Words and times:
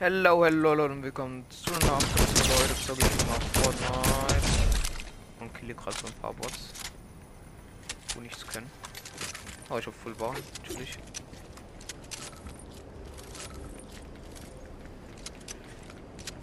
Hello, 0.00 0.44
hello 0.44 0.74
Leute 0.74 0.92
und 0.92 1.02
willkommen 1.02 1.44
zu 1.50 1.72
einer. 1.72 1.94
Heute 1.94 2.76
zocke 2.86 3.00
ich 3.00 3.26
mal 3.26 3.40
Fortnite 3.52 4.46
und 5.40 5.52
kille 5.52 5.74
gerade 5.74 5.96
so 5.96 6.06
ein 6.06 6.12
paar 6.22 6.32
Bots, 6.34 6.68
wo 8.14 8.20
nichts 8.20 8.46
können. 8.46 8.70
Aber 9.68 9.80
ich 9.80 9.86
hab 9.88 9.94
Full 9.94 10.14
Bar, 10.14 10.36
natürlich. 10.62 10.96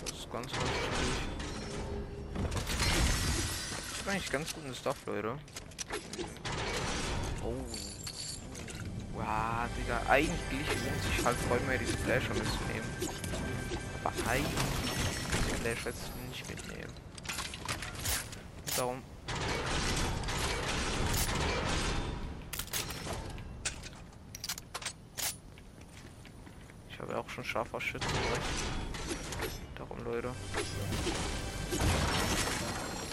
Das 0.01 0.11
ist 0.11 0.29
ganz, 0.29 0.51
ganz 0.51 0.51
chillig. 0.51 1.21
Ich 3.93 3.99
hab 4.01 4.07
eigentlich 4.11 4.31
ganz 4.33 4.53
guten 4.53 4.75
Stuff, 4.75 4.97
Leute. 5.05 5.37
Oh. 7.41 7.53
Wow, 9.13 9.69
Digga, 9.77 10.01
eigentlich 10.09 10.67
lohnt 10.67 11.03
sich 11.03 11.25
halt 11.25 11.37
voll 11.47 11.61
mehr 11.61 11.77
die 11.77 11.87
Splasher 11.87 12.33
mitzunehmen. 12.33 13.24
Eigentlich 14.27 14.51
die 14.53 15.55
Splasher 15.55 15.89
jetzt 15.89 16.15
nicht 16.29 16.49
mitnehmen. 16.49 16.93
Darum. 18.75 19.03
Ich 26.89 26.99
habe 26.99 27.11
ja 27.13 27.19
auch 27.19 27.29
schon 27.29 27.43
scharfer 27.43 27.79
Schützen. 27.79 28.09
Darum, 29.75 30.03
Leute. 30.03 30.33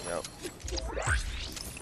Ja. 0.09 0.20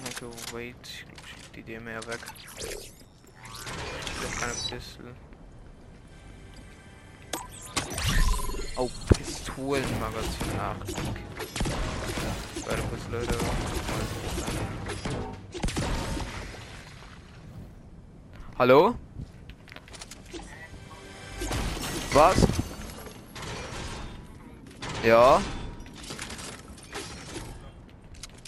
Danke, 0.02 0.36
wait. 0.52 0.76
Ich 0.86 1.04
glaube, 1.04 1.24
ich 1.24 1.54
die 1.54 1.62
DMR 1.62 2.06
weg. 2.06 2.20
Ich 2.58 4.26
hab 4.26 4.40
keine 4.40 4.52
Pistole. 4.52 5.14
Pistolenmagazin. 9.56 10.58
Ach, 10.58 10.76
okay. 10.80 11.24
Warte 12.66 12.82
kurz, 12.82 13.02
Leute. 13.10 13.38
Hallo? 18.58 18.94
Was? 22.12 22.46
Ja? 25.04 25.40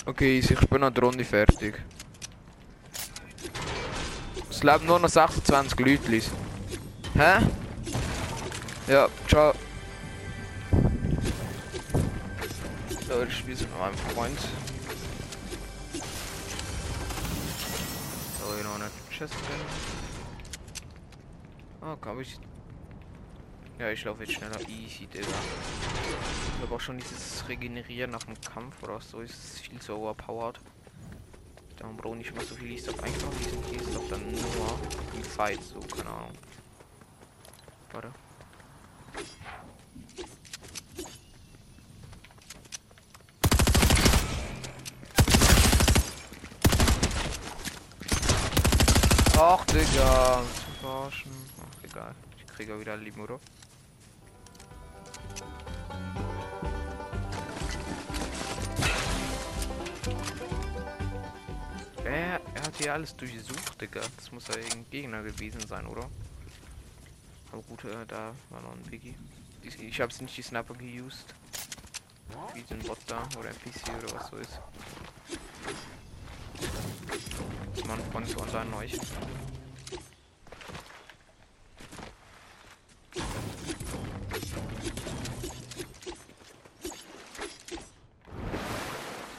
Okay, 0.05 0.39
ich 0.39 0.69
bin 0.69 0.83
an 0.83 0.93
der 0.93 1.05
Runde 1.05 1.25
fertig. 1.25 1.81
Es 4.51 4.63
leben 4.63 4.87
nur 4.87 4.99
noch 4.99 5.09
26 5.09 5.77
Leute. 5.77 6.31
Hä? 7.15 7.39
Ja, 8.89 9.09
ciao. 9.29 9.55
So, 13.13 13.23
ich 13.25 13.37
spiele 13.37 13.59
mit 13.59 13.79
meinem 13.79 13.95
Freund. 13.95 14.41
So, 18.39 18.55
hier 18.55 18.65
noch 18.65 18.77
eine 18.77 18.91
Chest 19.11 19.35
drin. 19.35 19.61
Oh, 21.83 21.95
kann 21.97 22.19
ich. 22.21 22.39
Ja, 23.79 23.91
ich 23.91 24.03
laufe 24.05 24.23
jetzt 24.25 24.33
schneller. 24.33 24.59
Easy, 24.67 25.07
Digga. 25.07 25.27
Ich 25.27 26.63
habe 26.63 26.75
auch 26.75 26.81
schon 26.81 26.97
dieses 26.97 27.47
Regenerieren 27.47 28.13
nach 28.13 28.23
dem 28.23 28.41
Kampf 28.41 28.83
oder 28.83 28.99
so. 29.03 29.21
Ist 29.21 29.61
viel 29.61 29.79
zu 29.79 29.95
overpowered. 29.95 30.59
Darum 31.77 31.99
brauche 31.99 32.17
ich 32.17 32.33
mehr 32.33 32.45
so 32.45 32.55
viel 32.55 32.71
Eastop 32.71 32.99
einkaufen. 33.03 33.39
Diesen 33.45 33.63
Keystop 33.63 34.09
dann 34.09 34.23
nur 34.33 34.79
im 35.15 35.23
Fight, 35.23 35.63
so, 35.63 35.81
keine 35.81 36.09
Ahnung. 36.09 36.33
Warte. 37.91 38.11
Ach, 49.45 49.65
Digga. 49.65 50.45
Verarschen. 50.81 51.33
Ach, 51.59 51.85
egal. 51.85 52.15
Ich 52.39 52.47
kriege 52.47 52.79
wieder 52.79 52.97
lieben, 52.97 53.21
oder? 53.23 53.41
Er, 62.05 62.41
er 62.55 62.63
hat 62.63 62.77
hier 62.77 62.93
alles 62.93 63.17
durchsucht, 63.17 63.81
Digga. 63.81 64.03
Das 64.17 64.31
muss 64.31 64.47
ja 64.47 64.55
irgendein 64.55 64.87
Gegner 64.93 65.25
gewesen 65.25 65.67
sein, 65.67 65.89
oder? 65.89 66.09
Aber 67.51 67.63
gut, 67.63 67.83
äh, 67.83 68.07
da 68.07 68.37
war 68.51 68.61
noch 68.61 68.75
ein 68.75 68.83
Biggie. 68.89 69.17
Ich, 69.65 69.77
ich 69.83 70.01
habe 70.01 70.15
nicht 70.21 70.37
die 70.37 70.43
Sniper 70.43 70.75
geused. 70.75 71.35
Wie 72.55 72.65
ein 72.73 72.79
Bot 72.85 72.99
da 73.09 73.29
oder 73.37 73.49
NPC 73.49 73.89
oder 74.05 74.15
was 74.15 74.29
so 74.29 74.37
ist. 74.37 74.61
Man 77.87 77.99
von 78.13 78.25
so 78.25 78.39
online 78.39 78.77
euch. 78.77 78.93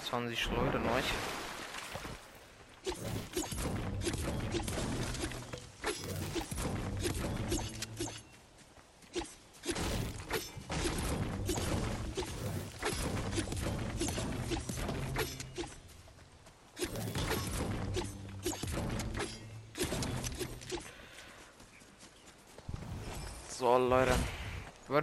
Zwanzig 0.05 0.49
Leute 0.51 0.77
euch. 0.77 1.32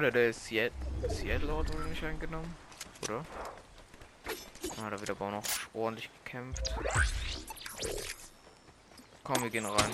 Wurde 0.00 0.12
der 0.12 0.33
Seattle, 0.33 0.72
Seattle 1.11 1.53
Auto 1.53 1.78
nicht 1.91 2.03
eingenommen? 2.03 2.56
Oder? 3.03 3.22
Ah, 4.78 4.88
da 4.88 4.99
wird 4.99 5.11
aber 5.11 5.27
auch 5.27 5.31
noch 5.31 5.44
ordentlich 5.75 6.09
gekämpft. 6.25 6.75
Komm, 9.22 9.43
wir 9.43 9.50
gehen 9.50 9.66
rein. 9.66 9.91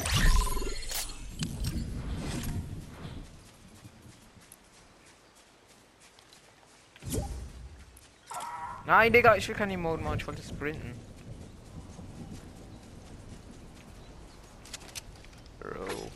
Nein, 8.84 9.12
Digga, 9.12 9.34
ich 9.34 9.48
will 9.48 9.56
keinen 9.56 9.72
Emote 9.72 10.04
machen, 10.04 10.20
ich 10.20 10.26
wollte 10.28 10.42
sprinten. 10.44 10.94
Bro. 15.58 16.12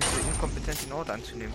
diese 0.00 0.20
inkompetenten 0.28 0.92
Ort 0.92 1.10
anzunehmen. 1.10 1.52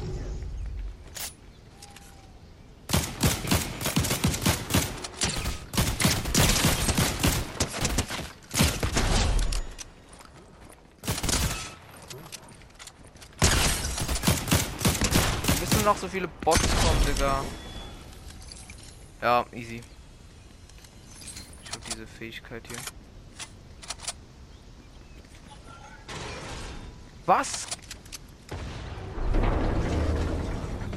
Müssen 15.59 15.85
noch 15.85 15.97
so 15.97 16.02
viele 16.13 16.27
Bots 16.27 16.61
kommen, 16.61 17.03
Digga. 17.07 17.43
Ja, 19.19 19.45
easy. 19.51 19.81
Ich 21.63 21.71
hab 21.71 21.83
diese 21.85 22.05
Fähigkeit 22.05 22.61
hier. 22.67 22.77
Was? 27.25 27.65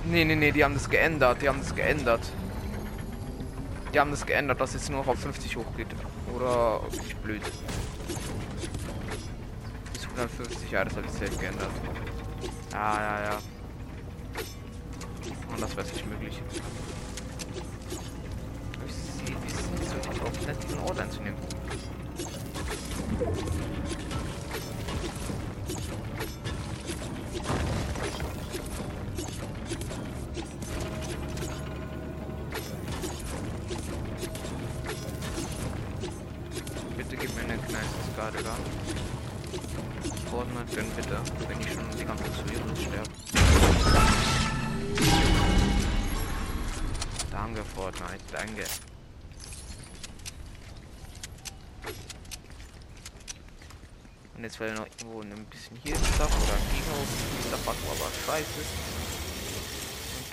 Nee, 0.05 0.27
nee, 0.27 0.35
nee, 0.35 0.53
die 0.53 0.63
haben 0.63 0.75
das 0.75 0.91
geändert. 0.91 1.41
Die 1.41 1.49
haben 1.49 1.61
das 1.61 1.75
geändert. 1.75 2.21
Die 3.95 3.99
haben 3.99 4.11
das 4.11 4.27
geändert, 4.27 4.61
dass 4.61 4.75
jetzt 4.75 4.91
nur 4.91 5.01
noch 5.01 5.09
auf 5.09 5.19
50 5.19 5.57
hochgeht. 5.57 5.89
Oder 6.35 6.83
ich 6.93 7.17
blöd. 7.17 7.43
Bis 9.95 10.05
150, 10.05 10.71
ja, 10.71 10.85
das 10.85 10.95
habe 10.95 11.07
ich 11.07 11.13
selbst 11.13 11.41
geändert. 11.41 11.71
Ja, 12.71 13.01
ja, 13.01 13.25
ja. 13.31 13.56
Das 15.61 15.77
wäre 15.77 15.87
nicht 15.87 16.07
möglich. 16.07 16.43
Ich 18.87 18.93
sehe, 18.93 19.37
wie 19.43 19.49
es 19.49 19.91
so 19.91 19.97
nicht 20.11 20.23
auf 20.23 20.59
diesen 20.59 20.79
Ort 20.81 21.01
einzunehmen. 21.01 21.39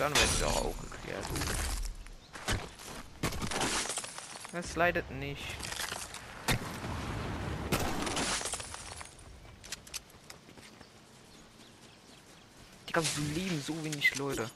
Dann 0.03 0.13
wird 0.15 0.25
es 0.25 0.43
auch 0.43 0.73
geklärt. 0.91 1.25
Es 4.51 4.75
leidet 4.75 5.09
nicht. 5.11 5.41
Digga, 12.89 13.01
so 13.01 13.21
leben 13.33 13.63
so 13.65 13.81
wenig 13.81 14.13
Leute. 14.15 14.49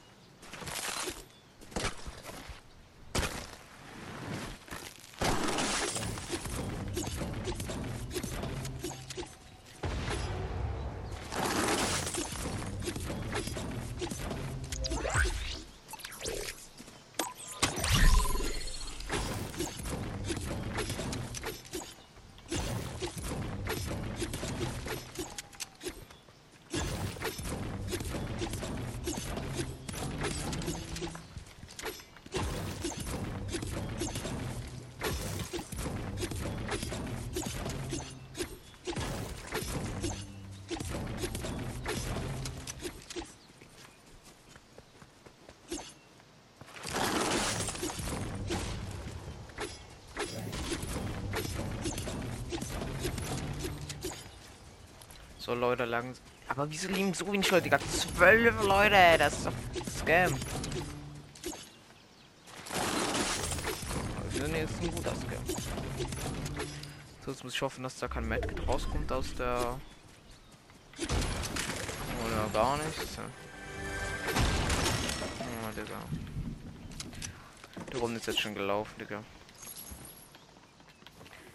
Leute 55.78 55.90
lang. 55.90 56.14
Aber 56.48 56.68
wieso 56.70 56.88
lieben 56.88 57.14
so 57.14 57.30
wenig 57.30 57.48
Leute? 57.50 57.64
Digga, 57.64 57.78
zwölf 57.78 58.62
Leute, 58.64 58.96
das 59.18 59.32
ist 59.34 59.46
doch 59.46 59.52
Scam. 60.00 60.34
Nee, 64.50 64.62
das 64.62 64.70
ist 64.70 64.82
ein 64.82 64.90
guter 64.90 65.14
Scam. 65.14 65.44
So, 67.24 67.30
jetzt 67.30 67.44
muss 67.44 67.54
ich 67.54 67.62
hoffen, 67.62 67.82
dass 67.82 67.96
da 67.98 68.08
kein 68.08 68.26
Medkit 68.26 68.66
rauskommt 68.66 69.12
aus 69.12 69.34
der. 69.34 69.78
Oder 70.98 72.48
gar 72.52 72.76
nichts. 72.78 73.18
Oh, 75.40 75.70
Digga. 75.76 75.98
Die 77.92 77.96
Runde 77.96 78.18
ist 78.18 78.26
jetzt 78.26 78.40
schon 78.40 78.54
gelaufen, 78.54 78.94
Digga. 78.98 79.22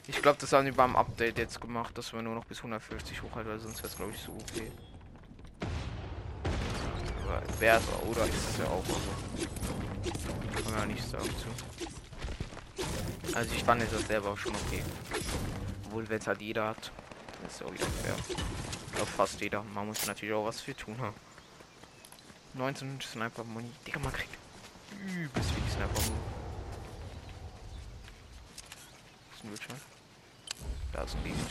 Ich 0.05 0.21
glaube, 0.21 0.37
das 0.39 0.51
haben 0.51 0.65
die 0.65 0.71
beim 0.71 0.97
Update 0.97 1.37
jetzt 1.37 1.61
gemacht, 1.61 1.97
dass 1.97 2.11
wir 2.11 2.21
nur 2.21 2.35
noch 2.35 2.43
bis 2.43 2.57
150 2.57 3.21
hochhalten, 3.21 3.51
weil 3.51 3.59
sonst 3.59 3.77
wäre 3.77 3.87
es 3.87 3.95
glaube 3.95 4.11
ich 4.11 4.19
so 4.19 4.33
okay. 4.33 4.71
Aber 7.23 7.41
wäre 7.59 7.77
es 7.77 7.83
oder 8.05 8.25
ist 8.25 8.49
es 8.49 8.57
ja 8.57 8.65
auch 8.65 8.83
so. 8.85 8.99
Kann 10.53 10.63
man 10.65 10.79
ja 10.79 10.85
nicht 10.87 11.09
sagen 11.09 11.29
zu. 11.37 11.47
Also 13.33 13.55
ich 13.55 13.63
fand 13.63 13.81
es 13.81 14.07
selber 14.07 14.31
auch 14.31 14.37
schon 14.37 14.53
okay. 14.67 14.83
Obwohl 15.85 16.07
wenn 16.09 16.19
es 16.19 16.27
halt 16.27 16.41
jeder 16.41 16.67
hat, 16.67 16.91
ist 17.47 17.61
ja 17.61 17.65
auch 17.65 17.73
wieder 17.73 17.85
fair. 17.85 18.15
Ich 18.87 18.95
glaube 18.95 19.09
fast 19.09 19.39
jeder. 19.39 19.63
Man 19.73 19.87
muss 19.87 20.05
natürlich 20.05 20.35
auch 20.35 20.45
was 20.45 20.59
für 20.59 20.75
tun 20.75 20.97
haben. 20.99 21.15
19 22.55 22.99
Sniper 23.01 23.43
Money. 23.45 23.71
Digga, 23.87 23.99
man 23.99 24.11
kriegt 24.11 24.37
übelst 25.07 25.49
viel 25.51 25.63
Sniper 25.71 26.01
Money. 26.01 26.19
Was 29.31 29.37
ist 29.37 29.43
ein 29.43 29.49
Wildschwein? 29.49 29.92
Da 30.93 31.01
ist 31.01 31.15
ein 31.15 31.23
Bienen. 31.23 31.47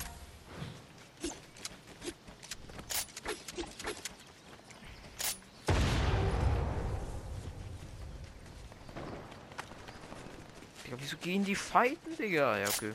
Digga, 10.84 10.96
wieso 10.98 11.16
gehen 11.16 11.44
die 11.44 11.56
fighten, 11.56 12.16
Digga? 12.16 12.56
Ja, 12.58 12.68
okay. 12.68 12.92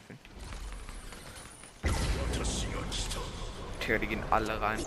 Digga, 3.81 3.97
die 3.97 4.07
gehen 4.07 4.23
alle 4.29 4.61
rein. 4.61 4.79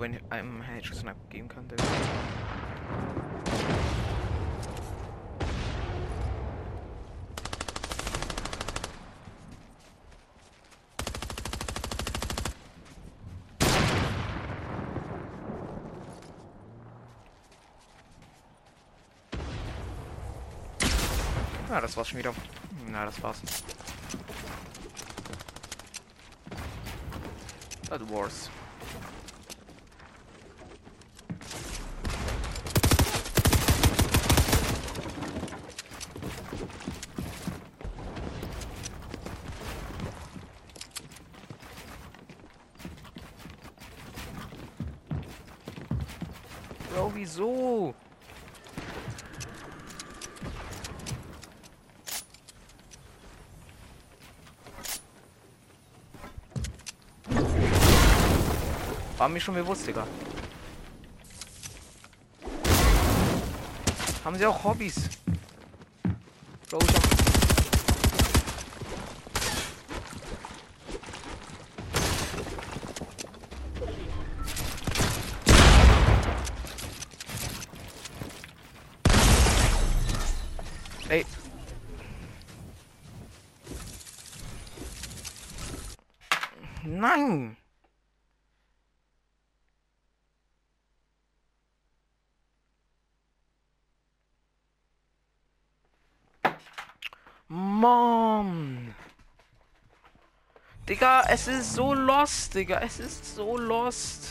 Wenn 0.00 0.14
ich 0.14 0.22
einem 0.30 0.62
Hedge 0.62 0.94
Snap 0.94 1.16
geben 1.28 1.48
kann, 1.48 1.66
der. 1.66 1.76
Ah, 21.70 21.80
das 21.80 21.96
war's 21.96 22.08
schon 22.08 22.20
wieder. 22.20 22.32
Na, 22.86 23.04
das 23.04 23.20
war's. 23.20 23.42
That 27.90 28.08
war's. 28.08 28.48
Bro, 46.98 47.12
wieso? 47.14 47.94
War 59.28 59.32
mir 59.34 59.40
schon 59.40 59.56
bewusst, 59.56 59.86
Digga. 59.86 60.06
Haben 64.24 64.38
sie 64.38 64.46
auch 64.46 64.64
Hobbys? 64.64 65.10
Bro, 66.70 66.78
ich 66.80 66.94
hab 66.94 67.02
Ey. 81.10 81.26
Nein, 86.84 87.58
Mann! 97.88 98.94
Digga, 100.88 101.22
es 101.28 101.48
ist 101.48 101.74
so 101.74 101.94
lost, 101.94 102.54
Digga. 102.54 102.80
Es 102.80 102.98
ist 102.98 103.36
so 103.36 103.56
lost. 103.56 104.30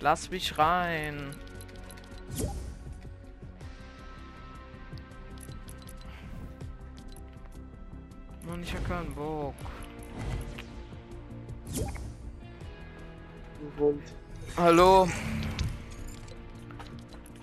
Lass 0.00 0.30
mich 0.30 0.56
rein. 0.58 1.34
Mann, 8.46 8.62
ich 8.62 8.74
hab 8.74 8.88
keinen 8.88 9.14
Bock. 9.14 9.54
Hallo? 14.56 15.08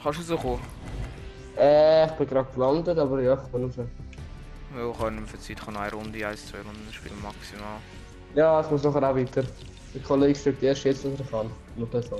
Kannst 0.03 0.19
du 0.19 0.23
so 0.23 0.37
kommen? 0.37 0.61
äh, 1.57 2.05
ich 2.05 2.11
bin 2.13 2.27
gerade 2.27 2.51
gelandet, 2.53 2.97
aber 2.97 3.21
ja, 3.21 3.35
ich 3.35 3.51
bin 3.51 3.63
raus. 3.63 3.73
Ja, 3.77 4.89
ich 4.91 4.97
kann 4.97 5.27
für 5.27 5.37
die 5.37 5.43
Zeit 5.43 5.65
kann 5.65 5.77
eine 5.77 5.91
Runde, 5.91 6.27
1, 6.27 6.47
2 6.47 6.57
Runden 6.57 6.91
spielen 6.91 7.21
maximal. 7.21 7.77
Ja, 8.35 8.59
ich 8.61 8.69
muss 8.69 8.83
nachher 8.83 9.09
auch 9.09 9.15
weiter. 9.15 9.43
Der 9.93 10.01
Kollege 10.01 10.37
schreibt 10.37 10.63
erst 10.63 10.83
jetzt, 10.83 11.05
was 11.05 11.19
er 11.19 11.25
kann. 11.27 11.51
Nur 11.77 11.87
das 11.87 12.07
so. 12.07 12.19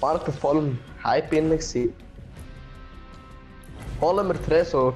War 0.00 0.28
ich 0.28 0.34
voll 0.34 0.58
im 0.58 0.78
Hype 1.02 1.32
inne 1.32 1.56
gewesen. 1.56 1.92
Holen 4.00 4.28
wir 4.28 4.42
Tresor. 4.44 4.94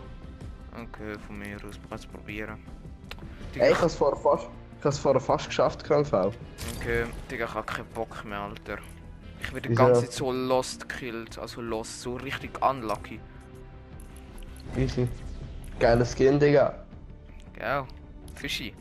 Okay, 0.73 1.19
von 1.27 1.39
mir 1.39 1.57
aus, 1.57 1.77
ich 1.83 1.89
kann 1.89 1.99
es 1.99 2.07
probieren. 2.07 2.59
Ey, 3.59 3.73
ich 3.73 3.81
hab's 3.81 3.95
vorher 3.95 4.19
fast, 4.21 4.47
ich 4.79 4.85
hab's 4.85 4.99
vorher 4.99 5.21
fast 5.21 5.47
geschafft, 5.47 5.83
KMV. 5.83 6.13
Okay, 6.79 7.07
Digga, 7.31 7.47
ich 7.47 7.55
hab 7.55 7.67
keinen 7.67 7.87
Bock 7.95 8.23
mehr, 8.25 8.41
Alter. 8.41 8.79
Ich 9.41 9.53
werde 9.53 9.69
die 9.69 9.75
ganze 9.75 10.03
Zeit 10.03 10.13
so 10.13 10.33
lost 10.33 10.89
gekillt, 10.89 11.39
also 11.39 11.61
lost, 11.61 12.03
so 12.03 12.17
richtig 12.17 12.51
unlucky. 12.63 13.21
Easy. 14.77 15.09
Geiler 15.79 16.05
Skin, 16.05 16.39
Digga. 16.39 16.75
Gell? 17.55 17.85
Fischi. 18.35 18.75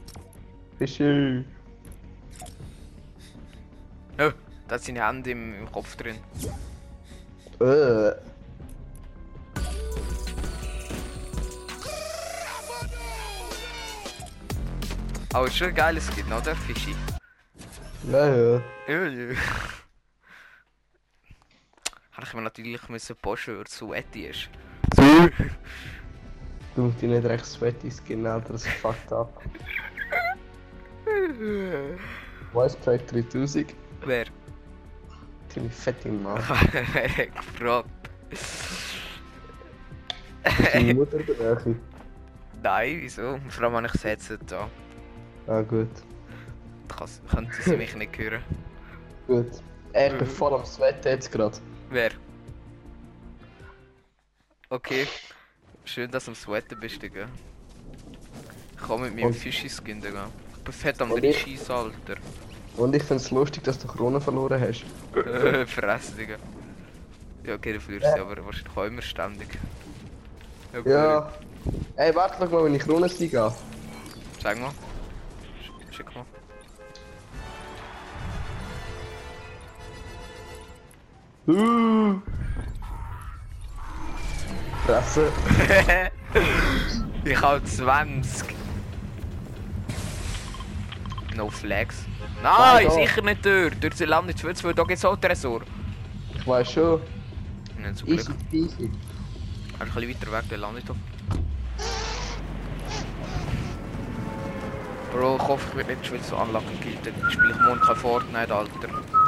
Fischi. 0.78 1.46
Oh, 4.18 4.32
da 4.68 4.76
hat 4.76 4.84
seine 4.84 5.06
Hände 5.06 5.32
im, 5.32 5.60
im 5.60 5.72
Kopf 5.72 5.96
drin. 5.96 6.16
Äh. 7.60 8.12
Aber 15.34 15.48
ist 15.48 15.58
schon 15.58 15.68
ein 15.68 15.76
geiles 15.76 16.08
Skin, 16.08 16.26
oder? 16.28 16.56
Fischi. 16.56 16.96
Ja, 18.10 18.36
ja. 18.36 18.62
Ja, 18.88 19.36
Hätte 22.16 22.28
ich 22.28 22.34
mir 22.34 22.42
natürlich 22.42 22.88
müssen 22.90 23.16
posten, 23.18 23.54
weil 23.56 23.62
er 23.64 23.68
so 23.68 23.90
wetty 23.90 24.28
ist. 24.28 24.50
Du 26.76 26.82
musst 26.84 27.02
dich 27.02 27.10
nicht 27.10 27.26
recht 27.26 27.46
sweaty 27.46 27.90
Skin, 27.92 28.26
Alter, 28.26 28.54
das 28.54 28.66
fucked 28.68 29.12
up. 29.12 29.42
Voice 32.54 32.78
Crack 32.84 33.06
3000. 33.08 33.74
Wer? 34.06 34.26
Deine 35.54 35.70
fette 35.70 36.10
Mann. 36.10 36.42
Wer 36.94 37.18
hat 37.18 37.36
gefragt? 37.36 37.90
Deine 40.74 40.94
Mutter 40.96 41.18
bemerken. 41.20 41.80
Nein, 42.64 42.98
wieso? 43.02 43.40
Vor 43.50 43.64
allem 43.66 43.76
habe 43.76 43.88
ich 43.88 43.96
es 43.96 44.04
jetzt 44.04 44.32
da. 44.52 44.70
Ah, 45.48 45.62
gut. 45.62 45.90
Könnte 47.30 47.62
sie 47.62 47.76
mich 47.76 47.96
nicht 47.96 48.18
hören. 48.18 48.42
Gut. 49.28 49.48
Ey, 49.94 50.12
ich 50.12 50.18
bin 50.18 50.28
Mhm. 50.28 50.32
voll 50.32 50.54
am 50.54 50.66
Sweaten 50.66 51.08
jetzt 51.08 51.32
gerade. 51.32 51.58
Wer? 51.96 52.12
Okay. 54.70 55.08
Schön, 55.86 56.12
dass 56.12 56.26
du 56.26 56.32
am 56.32 56.36
Sweaten 56.36 56.78
bist, 56.78 57.02
Digga. 57.02 57.28
Ich 58.76 58.82
komm 58.86 59.04
mit 59.04 59.16
meinem 59.16 59.34
Fischi-Skin, 59.34 60.02
Digga. 60.02 60.28
Ich 60.58 60.64
bin 60.66 60.74
fett 60.74 61.02
am 61.02 61.12
Scheiss, 61.18 61.70
Alter. 61.70 62.18
Und 62.76 62.94
ich 62.98 63.04
find's 63.04 63.32
lustig, 63.32 63.64
dass 63.64 63.80
du 63.80 63.88
Krone 63.88 64.20
verloren 64.20 64.60
hast. 64.60 64.84
Äh, 65.16 65.66
Fresse, 65.66 66.12
Digga. 66.16 66.36
Ja, 67.46 67.54
okay, 67.56 67.72
du 67.72 67.80
verlierst 67.80 68.08
sie, 68.14 68.20
aber 68.20 68.46
wahrscheinlich 68.46 68.76
auch 68.78 68.84
immer 68.84 69.02
ständig. 69.02 69.58
Ja. 70.74 70.92
Ja. 70.92 71.32
Ey, 71.96 72.14
warte 72.14 72.44
doch 72.44 72.52
mal, 72.52 72.66
wenn 72.66 72.76
ich 72.76 72.82
Kronensieg 72.84 73.32
gehe. 73.32 73.56
Sag 74.44 74.60
mal. 74.60 74.72
Sch- 75.64 75.96
Schick 75.96 76.14
mal. 76.14 76.26
Fresse. 84.86 85.32
ich 87.24 87.42
hab 87.42 87.66
20. 87.66 88.56
No 91.36 91.50
flags. 91.50 92.06
Nein, 92.42 92.88
Nein, 92.88 92.92
sicher 92.92 93.22
nicht 93.22 93.46
dort. 93.46 93.76
Dort 93.84 93.96
sind 93.96 94.10
Land 94.10 94.28
nicht 94.28 94.40
2, 94.40 94.74
da 94.74 94.84
gibt's 94.84 95.06
auch 95.06 95.18
Tresor. 95.18 95.62
Ich 96.36 96.48
weiß 96.48 96.72
schon. 96.72 97.02
Nicht 97.78 97.98
zum 97.98 98.08
Glück. 98.08 98.20
Easy 98.52 98.90
ist 99.76 99.82
ein 99.82 99.90
bisschen 99.92 100.10
weiter 100.10 100.32
weg, 100.32 100.50
der 100.50 100.58
landet 100.58 100.90
auf. 100.90 100.98
Bro, 105.12 105.36
ich 105.38 105.48
hoffe, 105.48 105.68
ich 105.72 105.78
werde 105.78 105.96
nicht 106.00 106.12
wieder 106.12 106.24
so 106.24 106.38
unlucky 106.38 106.76
gekillt. 106.78 107.00
Dann 107.06 107.32
spiele 107.32 107.52
ich 107.52 107.62
morgen 107.62 107.82
kein 107.82 107.96
Fortnite, 107.96 108.54
Alter. 108.54 109.25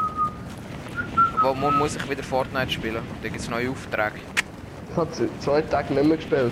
Aber 1.41 1.53
morgen 1.53 1.77
muss 1.77 1.95
ich 1.95 2.09
wieder 2.09 2.23
Fortnite 2.23 2.71
spielen. 2.71 3.01
Da 3.21 3.29
gibt 3.29 3.39
es 3.41 3.49
neue 3.49 3.69
Aufträge. 3.69 4.19
Ich 4.91 4.97
hab 4.97 5.13
z- 5.13 5.29
zwei 5.41 5.61
Tage 5.61 5.93
nicht 5.93 6.05
mehr 6.07 6.17
gespielt. 6.17 6.51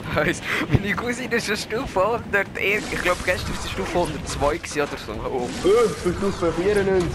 Ich 0.00 0.16
weiss, 0.16 0.40
meine 0.70 0.94
Cousine 0.94 1.34
ist 1.36 1.48
eine 1.48 1.56
Stufe 1.56 2.00
100. 2.00 2.46
Ich 2.58 3.02
glaube, 3.02 3.18
gestern 3.24 3.54
war 3.54 3.62
sie 3.62 3.68
Stufe 3.68 3.98
102 3.98 4.56
gewesen 4.58 4.82
oder 4.82 4.96
so. 5.04 5.12
Oh. 5.28 5.48
Ich 5.64 6.02
bin 6.04 6.14
Stufe 6.32 6.52
94. 6.52 7.08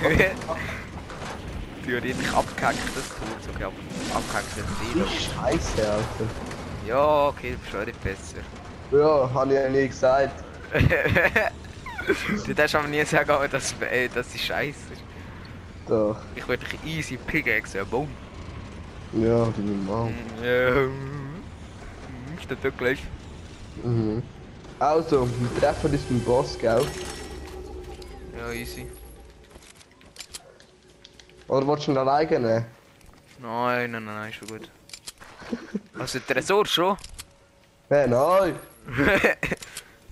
Die 1.86 1.96
hat 1.96 2.04
richtig 2.04 2.32
abgehackt, 2.32 2.78
das 2.94 3.08
tut 3.08 3.54
okay, 3.54 3.64
ab 3.64 3.72
abgehackt 4.14 4.46
sie. 4.54 4.62
Scheiße, 5.24 5.90
Alter. 5.90 6.26
Ja, 6.86 7.28
okay, 7.28 7.56
du 7.72 7.78
bist 7.78 7.86
nicht 7.86 8.02
besser. 8.04 8.42
Ja, 8.92 9.30
hab 9.34 9.46
ich 9.48 9.52
ja 9.54 9.68
nie 9.68 9.88
gesagt. 9.88 10.44
du 12.46 12.54
darfst 12.54 12.74
aber 12.74 12.86
nie 12.88 13.04
sagen, 13.04 13.30
dass, 13.50 13.74
äh, 13.90 14.08
dass 14.08 14.30
sie 14.32 14.38
scheiße 14.38 14.92
ist. 14.92 15.02
Doch. 15.90 16.16
Ich 16.36 16.46
würde 16.46 16.64
dich 16.64 16.84
easy 16.84 17.16
pickaxe, 17.16 17.84
boom. 17.84 18.08
Ja, 19.12 19.52
Mann. 19.88 20.14
Ja. 20.40 20.84
Ist 22.38 22.48
das 22.48 22.62
wirklich? 22.62 23.02
Mhm. 23.82 24.22
Also, 24.78 25.28
wir 25.28 25.60
treffen 25.60 25.90
uns 25.90 26.02
beim 26.02 26.20
Boss, 26.20 26.56
gell? 26.60 26.86
Ja, 28.38 28.52
easy. 28.52 28.86
Oder 31.48 31.66
willst 31.66 31.88
du 31.88 31.90
ihn 31.90 31.98
alleine 31.98 32.38
nehmen? 32.38 32.64
Nein, 33.40 33.90
nein, 33.90 34.04
nein, 34.04 34.14
nein, 34.14 34.30
ist 34.30 34.36
schon 34.36 34.48
gut. 34.48 34.70
Also, 35.98 36.20
Tresor 36.20 36.66
schon? 36.66 36.96
Hey, 37.88 38.06
nein! 38.08 38.54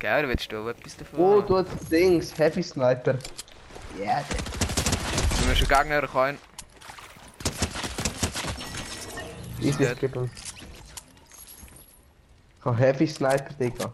Gell, 0.01 0.29
willst 0.29 0.51
du 0.51 0.59
auch 0.59 0.69
etwas 0.69 0.97
davon? 0.97 1.21
Oh, 1.21 1.41
du 1.41 1.57
hast 1.57 1.69
Dings, 1.91 2.37
Heavy 2.37 2.63
Sniper. 2.63 3.15
Ja, 3.99 4.05
yeah, 4.05 4.25
Musst 5.47 5.71
einen 5.73 5.89
Gegner 5.89 6.15
rein. 6.15 6.39
easy 9.61 9.85
skippen. 9.97 10.31
Ich 12.61 12.65
hab 12.65 12.79
Heavy 12.79 13.07
Sniper, 13.07 13.55
Digga. 13.59 13.93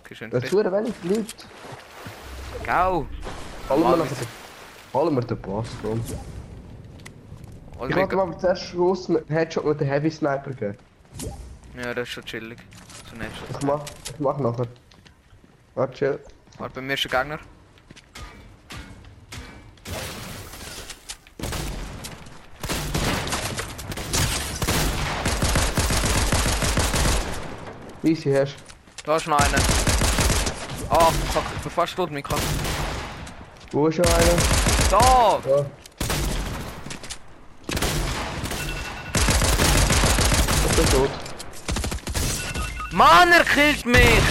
Okay, 0.00 0.14
schön 0.14 0.30
Das 0.30 0.44
tun 0.44 0.64
wenig 0.72 0.94
Leute. 1.04 1.46
Gau! 2.64 3.06
Holen 3.68 3.82
wir 3.98 4.04
den... 4.04 4.26
Holen 4.92 5.14
wir 5.14 5.22
den 5.22 5.40
Boss, 5.40 5.68
komm. 5.82 6.02
Ich 7.88 7.96
wollte 7.96 8.16
Ja, 8.16 8.26
mal 8.26 8.38
zuerst 8.38 8.62
Schuss 8.64 9.08
mit 9.08 9.28
Headshot 9.30 9.64
mit 9.64 9.80
dem 9.80 9.88
Heavy 9.88 10.10
Sniper 10.10 10.50
geben. 10.52 10.76
das 11.94 11.96
ist 11.98 12.08
schon 12.08 12.24
chillig. 12.24 12.58
So 13.08 13.14
ein 13.16 13.22
Headshot. 13.22 13.50
Ich 13.50 13.62
mach, 13.62 13.82
ich 14.12 14.20
mach 14.20 14.38
nachher. 14.38 14.66
Warte, 15.74 15.94
chill. 15.94 16.20
Warte, 16.58 16.74
bei 16.74 16.80
mir 16.82 16.94
ist 16.94 17.06
ein 17.06 17.10
Gegner. 17.10 17.38
Easy 28.02 28.32
hast 28.32 28.56
Da 29.04 29.16
ist 29.16 29.26
noch 29.26 29.38
einer. 29.38 29.58
Ah, 30.88 31.10
fuck, 31.32 31.44
ich 31.54 31.62
bin 31.62 31.70
fast 31.70 31.94
tot, 31.94 32.10
Mika. 32.10 32.34
Wo 33.72 33.88
ist 33.88 33.96
schon 33.96 34.06
einer? 34.06 34.36
Da! 34.90 35.40
Ja. 35.46 35.66
Das 40.64 40.78
ist 40.78 40.92
tot. 40.92 41.10
Mann, 42.92 43.32
er 43.32 43.44
killt 43.44 43.84
mich! 43.84 44.22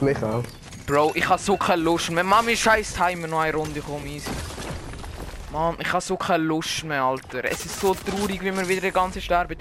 Mich 0.00 0.22
auch. 0.22 0.42
Bro, 0.86 1.12
ich 1.14 1.28
habe 1.28 1.40
so 1.40 1.56
keine 1.56 1.82
Lust 1.82 2.10
mehr. 2.10 2.24
Mami, 2.24 2.56
scheiß 2.56 2.94
Timer, 2.94 3.28
noch 3.28 3.40
eine 3.40 3.54
Runde, 3.54 3.80
komm, 3.86 4.04
easy. 4.06 4.30
Mann, 5.52 5.76
ich 5.78 5.92
habe 5.92 6.02
so 6.02 6.16
keine 6.16 6.42
Lust 6.42 6.84
mehr, 6.84 7.04
Alter. 7.04 7.44
Es 7.44 7.64
ist 7.64 7.80
so 7.80 7.94
traurig, 7.94 8.42
wie 8.42 8.54
wir 8.54 8.68
wieder 8.68 8.80
die 8.80 8.90
ganze 8.90 9.20
sterben. 9.20 9.56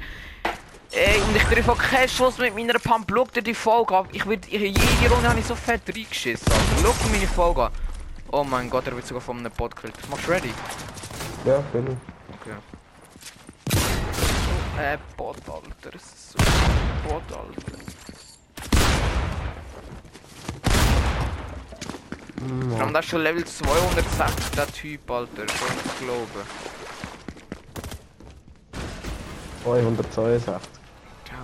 Ey, 0.92 1.22
und 1.22 1.36
ich 1.36 1.44
treffe 1.44 1.72
auch 1.72 1.78
keinen 1.78 2.10
Schuss 2.10 2.40
mit 2.40 2.56
meiner 2.56 2.80
Pump. 2.80 3.12
Schau 3.14 3.26
dir 3.26 3.44
die 3.44 3.54
Folge 3.54 3.96
ab. 3.96 4.08
Ich 4.12 4.26
ich, 4.26 4.50
jede 4.50 5.14
Runde 5.14 5.30
habe 5.30 5.40
ich 5.40 5.46
so 5.46 5.56
fett 5.56 5.82
reingeschissen, 5.88 6.48
Alter. 6.52 6.94
Schau 7.00 7.10
meine 7.10 7.28
Folge 7.28 7.66
an. 7.66 7.72
Oh 8.32 8.44
mein 8.44 8.70
Gott, 8.70 8.88
er 8.88 8.96
wird 8.96 9.06
sogar 9.06 9.22
von 9.22 9.38
einem 9.38 9.52
Bot 9.52 9.76
gekillt. 9.76 9.96
Machst 10.10 10.28
du 10.28 10.32
ready? 10.32 10.52
Ja, 11.46 11.60
bin 11.72 11.88
ich. 11.88 11.98
Okay. 12.42 12.56
So, 13.72 14.82
äh, 14.82 14.98
Bot, 15.16 15.38
Alter. 15.48 15.96
Es 15.96 16.04
ist 16.04 16.32
so 16.32 16.38
ein 16.40 17.08
Bot, 17.08 17.24
Alter. 17.38 17.78
Mm, 22.42 22.72
Vor 22.72 22.82
allem, 22.82 22.94
das 22.94 23.06
ist 23.06 23.12
schon 23.12 23.22
Level 23.22 23.46
206, 23.46 24.52
der 24.52 24.68
Typ, 24.68 25.12
Alter. 25.12 25.48
Schon 25.48 25.76
nicht 25.76 26.00
glauben. 26.00 26.48
262. 29.64 30.79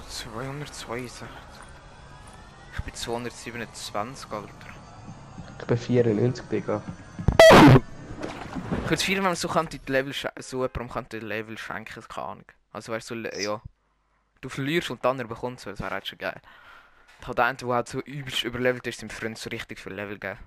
Ja, 0.05 0.11
262. 0.11 1.27
Ich 2.77 2.83
bin 2.83 2.93
227, 2.93 4.31
Alter. 4.31 4.49
Ich 5.59 5.65
bin 5.65 5.77
94, 5.77 6.45
Digga. 6.47 6.83
Ich 8.83 8.89
würde 8.89 9.03
viel, 9.03 9.17
wenn 9.17 9.23
man 9.23 9.35
so 9.35 9.47
könnte 9.47 9.79
die 9.79 9.91
Level 9.91 10.13
so 10.13 10.57
jemandem 10.57 10.89
könnte 10.89 11.19
die 11.19 11.25
Level 11.25 11.57
schenken, 11.57 12.03
keine 12.07 12.27
Ahnung. 12.27 12.45
Also 12.71 12.91
weißt 12.91 13.09
du, 13.11 13.23
so, 13.23 13.29
ja. 13.39 13.61
Du 14.41 14.49
verlierst 14.49 14.91
und 14.91 15.03
dann 15.03 15.17
bekommst 15.27 15.65
du, 15.65 15.71
das 15.71 15.79
wäre 15.79 15.91
halt 15.91 16.07
schon 16.07 16.19
geil. 16.19 16.39
Ich 17.21 17.27
habe 17.27 17.43
einen, 17.43 17.57
der 17.57 17.67
halt 17.69 17.87
so 17.87 17.99
übelst 18.01 18.43
überlevelt 18.43 18.85
ist, 18.85 19.01
dem 19.01 19.09
Freund 19.09 19.37
so 19.37 19.49
richtig 19.49 19.79
viel 19.79 19.93
Level 19.93 20.19
geben. 20.19 20.37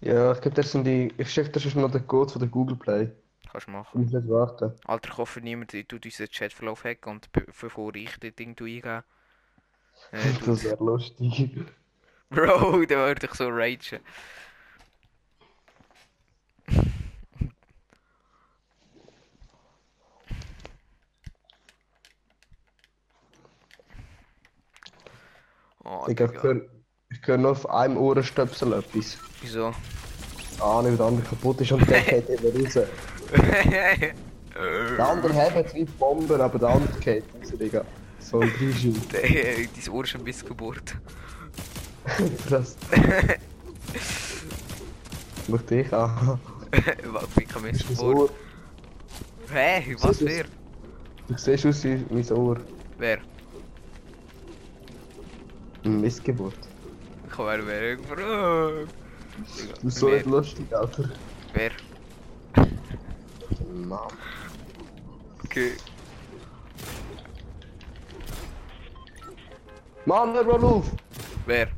Ja, 0.00 0.32
ich 0.32 0.40
glaube, 0.40 0.54
das 0.54 0.72
sind 0.72 0.84
die. 0.84 1.12
Ich 1.16 1.32
schicke 1.32 1.50
dir 1.50 1.60
schon 1.60 1.80
noch 1.80 1.90
den 1.90 2.06
Code 2.06 2.32
von 2.32 2.40
der 2.40 2.48
Google 2.48 2.76
Play. 2.76 3.10
Kannst 3.50 3.66
du 3.66 3.70
machen. 3.72 4.00
Ich 4.06 4.12
muss 4.12 4.22
nicht 4.22 4.30
warten. 4.30 4.72
Alter, 4.84 5.08
ich 5.10 5.16
hoffe 5.16 5.40
niemand 5.40 5.72
tut 5.88 6.04
unseren 6.04 6.28
Chatverlauf 6.30 6.84
hacken 6.84 7.12
und 7.12 7.32
be- 7.32 7.46
bevor 7.60 7.94
ich 7.94 8.16
das 8.18 8.34
Ding 8.34 8.54
tu 8.56 8.64
eingebe. 8.64 9.04
Äh, 10.12 10.32
Das 10.46 10.64
wäre 10.64 10.84
lustig. 10.84 11.56
Bro, 12.30 12.84
da 12.84 13.06
würde 13.06 13.26
ich 13.26 13.34
so 13.34 13.48
ragen. 13.48 14.00
Oh, 25.84 26.04
Digga, 26.06 26.26
ich 26.26 26.30
Digga. 26.32 26.42
höre 26.42 26.60
ich 27.10 27.26
höre 27.26 27.38
nur 27.38 27.52
auf 27.52 27.68
einem 27.70 27.96
Ohrenstöpsel 27.96 28.74
etwas. 28.74 29.16
Wieso? 29.40 29.72
Ah, 30.60 30.82
nicht, 30.82 30.90
weil 30.90 30.96
der 30.96 31.06
andere 31.06 31.26
kaputt 31.26 31.60
ist 31.60 31.72
und 31.72 31.88
der 31.88 32.00
geht 32.22 32.28
immer 32.28 32.64
raus. 32.66 32.78
Der 34.96 35.08
andere 35.08 35.34
hat 35.34 35.70
zwei 35.70 35.84
Bomben, 35.98 36.40
aber 36.40 36.58
der 36.58 36.68
andere 36.68 36.98
geht 37.00 37.24
raus, 37.34 37.52
Digga. 37.58 37.84
So 38.18 38.40
ein 38.40 38.50
Dreischild. 38.58 38.96
Dein 39.12 39.68
Ohr 39.94 40.04
ist 40.04 40.14
ein 40.16 40.24
bisschen 40.24 40.48
gebohrt. 40.48 40.96
Krass. 42.48 42.76
Schau 45.46 45.56
dich 45.58 45.92
an. 45.92 46.38
Was 47.12 47.26
bin 47.28 47.44
ich 47.44 47.56
am 47.56 47.64
Das? 47.72 48.00
Ohr. 48.00 48.28
Hä? 49.52 49.94
Was 49.94 50.02
Das 50.02 50.20
ist- 50.22 50.28
für? 50.32 50.44
Du 51.28 51.36
siehst 51.36 51.66
aus 51.66 51.84
wie 51.84 52.04
mein 52.10 52.30
Ohr. 52.32 52.56
Wer? 52.98 53.18
Missgeburt. 55.84 56.54
Ich 57.30 57.38
wäre 57.38 57.66
wer 57.66 57.96
gefragt. 57.96 58.88
Du 59.38 59.84
bist 59.86 59.98
so 59.98 60.06
Wer? 60.08 60.14
nicht 60.16 60.26
lustig, 60.26 60.76
Alter. 60.76 61.10
Wer? 61.54 61.70
Mann. 63.86 64.08
Okay. 65.44 65.72
Mann, 70.04 70.32
hör 70.34 70.44
mal 70.44 70.64
auf! 70.64 70.86
Wer? 71.46 71.68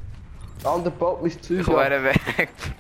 Der 0.63 0.71
andere 0.71 0.91
baut 0.95 1.23
mein 1.23 1.31
Zeug 1.43 1.61
Ich 1.61 1.67
wäre 1.67 2.03
weggefragt. 2.05 2.73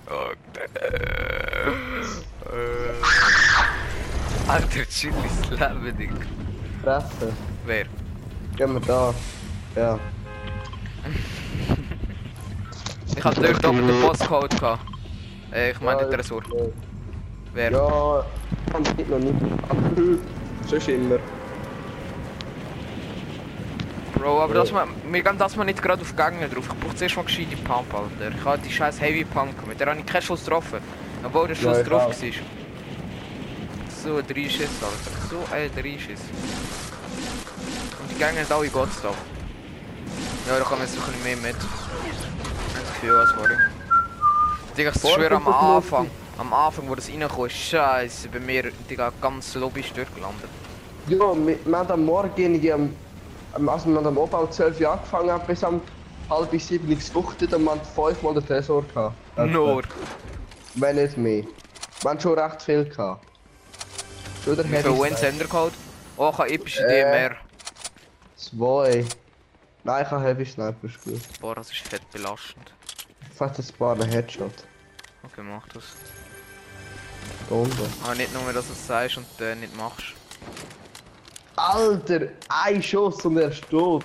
Alter, 4.49 4.85
chill 4.89 5.13
ist 5.25 5.51
Leben, 5.51 5.97
Digga. 5.97 6.15
Treffen. 6.83 7.37
Wer? 7.67 7.87
Gehen 8.57 8.73
wir 8.75 8.81
da. 8.81 9.15
Ja. 9.77 9.99
Ich 13.21 13.27
hab 13.27 13.35
dort 13.35 13.67
oben 13.67 13.87
den 13.87 14.01
Postcode 14.01 14.49
gehabt. 14.59 14.81
Äh, 15.53 15.73
ich 15.73 15.81
meine 15.83 16.01
den 16.01 16.11
Tresor. 16.11 16.43
Wer? 17.53 17.71
ja 17.71 18.25
kann 18.73 18.83
ich 18.97 19.09
noch 19.09 19.19
nicht. 19.19 19.35
Aber 19.69 19.81
sonst 20.67 20.89
immer. 20.89 21.19
Bro, 24.15 24.41
aber 24.41 24.55
das 24.55 24.73
wir 24.73 25.23
gehen 25.23 25.37
das 25.37 25.55
mal 25.55 25.65
nicht 25.65 25.83
gerade 25.83 26.01
auf 26.01 26.17
Gegner 26.17 26.49
drauf. 26.49 26.67
Ich 26.73 26.81
brauch 26.81 26.95
zuerst 26.95 27.17
mal 27.17 27.27
gescheite 27.27 27.57
Pump, 27.59 27.93
Alter. 27.93 28.35
Ich 28.35 28.43
hatte 28.43 28.63
die 28.63 28.73
scheiß 28.73 28.99
Heavy 29.03 29.27
Pump, 29.27 29.67
mit 29.67 29.79
der 29.79 29.89
habe 29.89 30.01
ich 30.01 30.07
keinen 30.07 30.23
Schuss 30.23 30.43
getroffen. 30.43 30.79
Obwohl 31.23 31.49
der 31.49 31.57
Schuss 31.57 31.77
Ja, 31.77 31.81
ich 31.83 31.89
drauf 31.89 32.07
war. 32.07 32.15
So, 34.03 34.17
ein 34.17 34.27
drei 34.27 34.49
Schiss, 34.49 34.71
Alter. 34.81 35.29
So 35.29 35.55
ein 35.55 35.71
drei 35.75 35.99
Schiss. 35.99 36.23
Und 38.01 38.11
die 38.11 38.15
Gegner 38.15 38.47
sind 38.47 38.53
alle 38.53 38.69
Gottstop. 38.69 39.15
Ja, 40.49 40.59
da 40.59 40.65
kommen 40.65 40.81
jetzt 40.81 40.97
ein 40.97 41.05
bisschen 41.05 41.23
mehr 41.23 41.37
mit. 41.53 41.57
Gefühl, 43.01 43.19
als 43.19 43.33
vorher. 43.33 43.59
Digga, 44.77 44.93
ich 44.95 45.01
schwöre 45.01 45.37
am 45.37 45.49
Anfang. 45.49 46.11
Am 46.39 46.53
Anfang, 46.55 46.89
wo 46.89 46.95
das 46.95 47.09
reinkommt, 47.09 47.51
ist 47.51 47.59
scheiße. 47.59 48.29
Bei 48.29 48.41
mir, 48.41 48.71
Digga, 48.89 49.13
ganz 49.21 49.55
Lobby 49.55 49.81
ist 49.81 49.97
durchgelandet. 49.97 50.49
Ja, 51.09 51.19
wir, 51.35 51.59
wir 51.65 51.77
haben 51.79 51.91
am 51.91 52.05
Morgen, 52.05 52.73
am, 52.73 52.95
am- 53.53 53.69
als 53.69 53.87
wir 53.87 53.99
am 53.99 54.17
Obbau 54.17 54.47
12 54.47 54.81
Uhr 54.81 54.93
angefangen 54.93 55.31
haben, 55.31 55.47
bis 55.47 55.63
am 55.65 55.81
halb 56.29 56.61
sieben 56.61 56.89
gesuchtet 56.89 57.53
und 57.53 57.65
wir 57.65 57.71
haben 57.73 57.81
fünfmal 57.95 58.35
den 58.35 58.47
Tresor 58.47 58.85
gehabt. 58.85 59.15
Nur. 59.47 59.83
Wenn 60.75 60.97
nicht 60.97 61.17
mehr. 61.17 61.45
Wir 62.03 62.11
haben 62.11 62.21
schon 62.21 62.39
recht 62.39 62.63
viel 62.63 62.85
gehabt. 62.85 63.27
Schon 64.45 64.57
der 64.57 64.65
Wie 64.71 64.77
viel. 64.77 65.17
Sender 65.17 65.47
Code? 65.47 65.75
Oh, 66.17 66.31
ich 66.33 66.39
habe 66.39 66.51
epische 66.51 66.85
Äh. 66.87 67.03
DMR. 67.03 67.37
Zwei. 68.37 69.05
Nein, 69.85 70.05
ich 70.05 70.11
habe 70.11 70.23
Heavy 70.25 70.45
Sniper 70.47 70.75
gespielt. 70.83 71.23
Boah, 71.41 71.55
das 71.57 71.71
ist 71.71 71.79
fett 71.89 72.09
belastend. 72.13 72.73
Fast 73.41 73.79
paar 73.79 73.95
einen 73.95 74.11
Headshot. 74.11 74.53
Okay, 75.23 75.41
mach 75.43 75.67
das. 75.69 75.97
Da 77.49 77.55
unten. 77.55 77.91
Aber 78.05 78.15
nicht 78.15 78.35
nur, 78.35 78.53
dass 78.53 78.67
du 78.67 78.75
es 78.75 78.87
sagst 78.87 79.17
und 79.17 79.41
äh, 79.41 79.55
nicht 79.55 79.75
machst. 79.79 80.13
Alter, 81.57 82.29
ein 82.51 82.83
Schuss 82.83 83.25
und 83.25 83.39
er 83.39 83.49
ist 83.51 83.67
tot. 83.71 84.05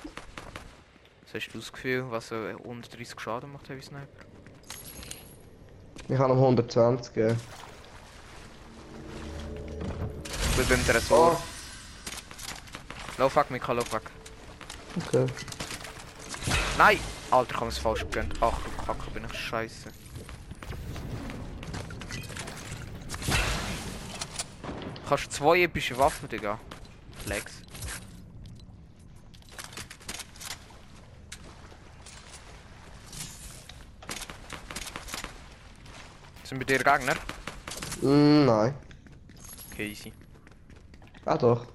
Was 1.26 1.34
hast 1.34 1.52
du 1.52 1.58
das 1.58 1.70
Gefühl, 1.70 2.06
was 2.10 2.30
äh, 2.30 2.54
unter 2.64 2.88
30 2.96 3.20
Schaden 3.20 3.52
macht, 3.52 3.68
Heavy 3.68 3.82
Sniper? 3.82 4.06
Ich 6.08 6.18
habe 6.18 6.32
ihm 6.32 6.38
120 6.38 7.12
gegeben. 7.12 7.38
Ich 10.52 10.56
bin 10.56 10.66
beim 10.66 10.86
Tresor. 10.86 11.32
Oh, 11.38 11.42
Lauf 13.18 13.36
weg, 13.36 13.50
Mika, 13.50 13.72
lauf 13.72 13.92
weg. 13.92 14.10
okay. 14.96 15.26
Nein! 16.78 16.98
Alter, 17.30 17.54
ich 17.54 17.60
habe 17.60 17.70
es 17.70 17.78
falsch 17.78 18.00
gegönnt. 18.00 18.34
Ach 18.40 18.58
du 18.62 18.84
Kacke, 18.84 19.10
bin 19.10 19.24
ich 19.24 19.38
scheiße. 19.38 19.90
Kannst 25.08 25.32
zwei 25.32 25.62
epische 25.62 25.96
Waffen, 25.98 26.28
Digga. 26.28 26.58
Flex. 27.24 27.62
Sind 36.44 36.58
bei 36.58 36.64
dir 36.64 36.78
Gegner? 36.78 37.14
Mm, 38.02 38.46
nein. 38.46 38.74
Okay, 39.70 39.90
easy. 39.90 40.12
Ah 41.24 41.36
doch. 41.36 41.66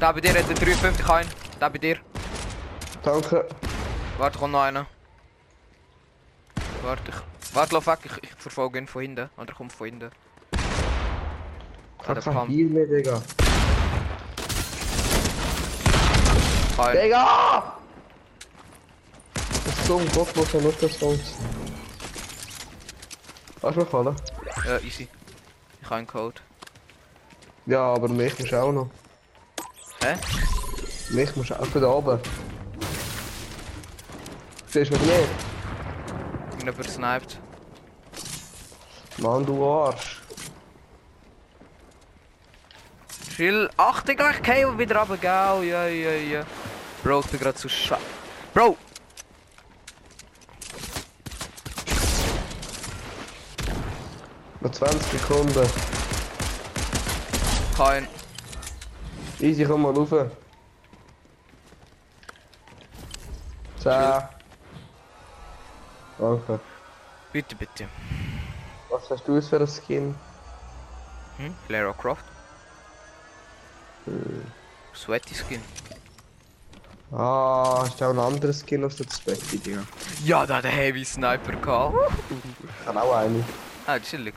Da 0.00 0.12
bei 0.12 0.20
dir 0.20 0.30
hat 0.30 0.48
der 0.48 0.54
53 0.54 1.08
ein. 1.10 1.26
Da 1.58 1.68
bei 1.68 1.78
dir. 1.78 1.98
Danke. 3.02 3.48
Warte, 4.16 4.38
kommt 4.38 4.52
noch 4.52 4.62
einer. 4.62 4.86
Warte, 6.82 7.02
ich. 7.08 7.54
Warte, 7.54 7.74
lauf 7.74 7.86
weg, 7.88 7.98
ich, 8.04 8.22
ich 8.22 8.30
verfolge 8.36 8.78
ihn 8.78 8.86
von 8.86 9.02
hinten. 9.02 9.28
Oder 9.36 9.54
kommt 9.54 9.72
von 9.72 9.88
hinten. 9.88 10.10
Ich 12.00 12.06
der 12.06 12.22
kein. 12.22 12.48
Heal 12.48 12.68
mehr, 12.68 12.86
Digga. 12.86 13.20
Kein. 16.76 16.96
Digga! 17.02 17.76
Das 19.34 19.78
ist 19.78 19.86
so 19.86 19.98
ein 19.98 20.08
Gott, 20.14 20.28
was 20.36 20.54
er 20.54 20.60
nur 20.60 20.72
das 20.80 20.98
Song 20.98 21.18
Hast 23.62 23.76
du 23.76 23.80
mich 23.80 23.94
alle? 23.94 24.14
Ja, 24.64 24.78
easy. 24.78 25.08
Ich 25.80 25.86
habe 25.86 25.96
einen 25.96 26.06
Code. 26.06 26.40
Ja, 27.66 27.80
aber 27.80 28.08
mich 28.08 28.36
du 28.38 28.62
auch 28.62 28.72
noch. 28.72 28.90
Hä? 30.02 30.16
Mich 31.10 31.34
musst 31.36 31.50
du 31.50 31.60
auch 31.60 31.66
da 31.74 31.88
oben. 31.88 32.20
Siehst 34.66 34.90
du 34.90 34.94
mich 34.94 35.06
nicht? 35.06 35.28
Irgendjemand 36.50 36.90
sniped. 36.90 37.40
Mann, 39.18 39.44
du 39.44 39.64
Arsch. 39.64 40.20
Chill. 43.34 43.70
Achtung, 43.76 44.16
gleich 44.16 44.42
K.O. 44.42 44.78
wieder 44.78 44.96
runter, 44.96 45.16
gell? 45.16 45.68
Ja, 45.68 45.86
ja, 45.86 46.10
ja. 46.12 46.42
Bro, 47.02 47.20
ich 47.20 47.26
bin 47.26 47.40
gerade 47.40 47.56
zu 47.56 47.68
scha... 47.68 47.98
Bro! 48.52 48.76
Noch 54.60 54.72
20 54.72 55.02
Sekunden. 55.20 55.70
Kein... 57.76 58.08
Easy, 59.40 59.64
komm 59.64 59.82
mal 59.82 59.92
rauf. 59.94 60.10
10. 63.80 63.92
Danke. 66.18 66.60
Bitte, 67.32 67.54
bitte. 67.54 67.88
Was 68.90 69.08
hast 69.10 69.28
du 69.28 69.40
für 69.40 69.60
ein 69.60 69.66
Skin? 69.68 70.14
Hm? 71.36 71.54
Lara 71.68 71.92
Croft. 71.92 72.24
Äh. 74.06 74.10
Sweaty 74.96 75.34
Skin. 75.34 75.62
Ah, 77.12 77.86
du 77.98 78.04
auch 78.04 78.10
ein 78.10 78.18
anderes 78.18 78.64
Skin 78.66 78.82
als 78.82 78.96
das 78.96 79.16
Spectre, 79.16 79.56
Digga? 79.58 79.82
Ja, 80.24 80.44
da 80.44 80.56
hat 80.56 80.64
der 80.64 80.72
Heavy 80.72 81.04
Sniper 81.04 81.52
gehabt. 81.52 81.94
Ich 82.80 82.86
habe 82.86 83.00
auch 83.02 83.14
eine. 83.16 83.44
Ah, 83.86 83.98
chillig. 84.00 84.34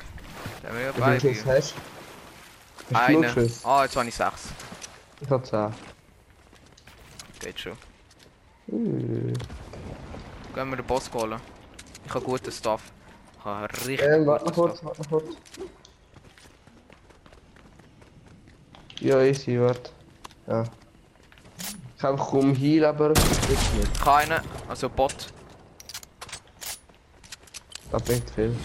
Da 0.62 0.70
haben 0.70 0.78
wir 0.78 0.86
ja 0.86 1.16
Wie 1.16 1.20
viele 1.20 1.36
Schuss 1.36 1.44
beide. 1.46 1.58
hast 1.58 1.74
du? 1.74 2.96
Hast 2.96 3.08
du 3.10 3.14
genug 3.14 3.24
Eine. 3.24 3.34
Schuss? 3.34 3.66
Ah, 3.66 3.84
jetzt 3.84 3.96
habe 3.96 4.08
ich 4.08 4.16
sechs. 4.16 4.44
Habe 5.30 5.44
10. 5.44 5.74
Geht 7.40 7.60
schon. 7.60 7.74
Uh. 8.68 9.34
Gehen 10.54 10.70
wir 10.70 10.76
den 10.76 10.86
Boss 10.86 11.12
holen. 11.14 11.40
Ich 12.06 12.14
habe 12.14 12.26
guten 12.26 12.52
Stuff. 12.52 12.92
Ich 13.40 13.46
habe 13.46 13.74
richtig 13.74 14.02
Ähm, 14.02 14.26
warte 14.28 14.46
noch 14.46 14.54
kurz, 14.54 14.84
warte 14.84 15.02
noch 15.02 15.10
kurz. 15.10 15.36
Ja, 19.00 19.22
easy, 19.22 19.60
warte. 19.60 19.92
Ja. 20.48 20.64
Ich 21.98 22.04
habe 22.04 22.18
kaum 22.18 22.56
Heal, 22.56 22.86
aber 22.86 23.10
nicht. 23.10 24.04
Keine, 24.04 24.42
also 24.68 24.90
Bot. 24.90 25.28
Das 27.92 28.04
bringt 28.04 28.30
viel. 28.30 28.56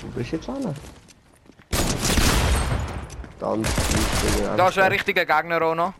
Wo 0.00 0.08
bist 0.08 0.32
du 0.32 0.36
jetzt 0.36 0.48
alle? 0.48 0.74
Dann. 3.40 3.66
Da 4.56 4.68
ist 4.68 4.78
ein 4.78 4.92
richtiger 4.92 5.24
Gegner 5.24 5.62
auch 5.62 5.74
noch. 5.74 5.94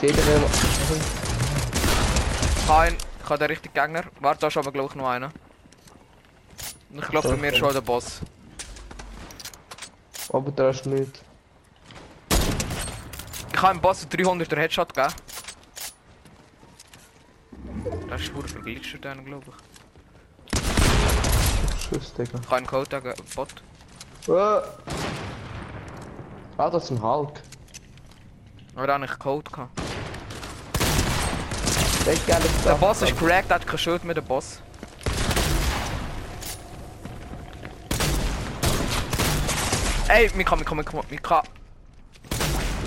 Seht 0.00 0.16
ihr 0.16 0.22
den? 0.22 0.42
Kein, 2.66 2.94
ich 2.94 3.30
habe 3.30 3.38
den 3.38 3.46
richtigen 3.46 3.74
Gegner. 3.74 4.02
Warte, 4.20 4.40
da 4.40 4.46
ist 4.48 4.56
aber 4.56 4.72
glaube 4.72 4.90
ich 4.90 4.96
noch 4.96 5.08
einer. 5.08 5.30
Ich 6.90 7.08
glaube 7.08 7.28
bei 7.28 7.36
mir 7.36 7.52
ist 7.52 7.58
schon 7.58 7.72
der 7.72 7.80
Boss. 7.80 8.20
Aber 10.32 10.50
da 10.50 10.70
ist 10.70 10.84
nichts. 10.86 11.20
Ich 13.52 13.62
habe 13.62 13.74
dem 13.74 13.80
Boss 13.80 14.02
einen 14.02 14.42
300er 14.42 14.56
Headshot 14.56 14.94
gegeben. 14.94 15.14
Das 18.08 18.20
ist 18.20 18.34
pur 18.34 18.46
verglitscht 18.46 18.98
dann 19.04 19.24
glaube 19.24 19.46
ich. 19.46 19.68
Schuss, 21.82 22.12
Digga. 22.14 22.40
Einen 22.50 22.66
Code 22.66 23.14
Bot. 23.34 23.62
Ah, 24.28 24.62
ah 26.58 26.70
das 26.70 26.84
ist 26.84 26.90
ein 26.90 27.02
Hulk. 27.02 27.40
Aber 28.74 28.86
da 28.86 28.94
habe 28.94 29.04
ich 29.04 29.18
Code 29.18 29.50
gehabt. 29.50 29.80
Der 32.64 32.74
Boss 32.74 33.02
ist 33.02 33.16
cracked, 33.18 33.50
hat 33.50 33.66
kein 33.66 33.78
Schild 33.78 34.04
mit 34.04 34.16
dem 34.16 34.24
Boss. 34.24 34.60
Ey, 40.08 40.30
Mika, 40.34 40.56
Mika, 40.56 40.74
Mika, 40.74 41.00
Mika. 41.10 41.42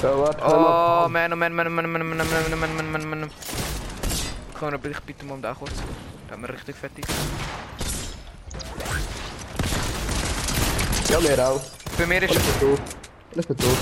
Ja, 0.02 0.18
warte, 0.18 0.42
Oh, 0.44 1.08
man, 1.08 1.32
oh, 1.32 1.36
man, 1.36 1.54
man, 1.54 1.72
man, 1.72 1.82
man, 1.82 2.08
man, 2.08 2.18
man, 2.18 2.18
man, 2.18 2.60
man, 2.60 2.76
man, 2.76 2.92
man, 2.92 3.10
man. 3.10 3.32
Können 4.60 4.84
wir 4.84 4.94
bitte 5.06 5.26
mal 5.26 5.36
um 5.36 5.42
den 5.42 5.54
kurz? 5.54 5.74
Da 6.28 6.34
haben 6.34 6.42
wir 6.42 6.50
richtig 6.50 6.76
fertig. 6.76 7.06
Ja, 11.10 11.20
mir 11.20 11.48
auch. 11.48 11.62
Bei 11.98 12.08
mir 12.08 12.24
ist, 12.24 12.34
bin 12.34 12.60
tot. 12.60 13.01
Ich 13.34 13.48
bin 13.48 13.58
tot. 13.58 13.78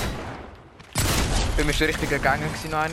bei 1.56 1.64
mir 1.64 1.70
ist 1.70 1.80
der 1.80 1.88
richtige 1.88 2.18
Gänger 2.18 2.46
noch 2.46 2.78
einmal. 2.78 2.90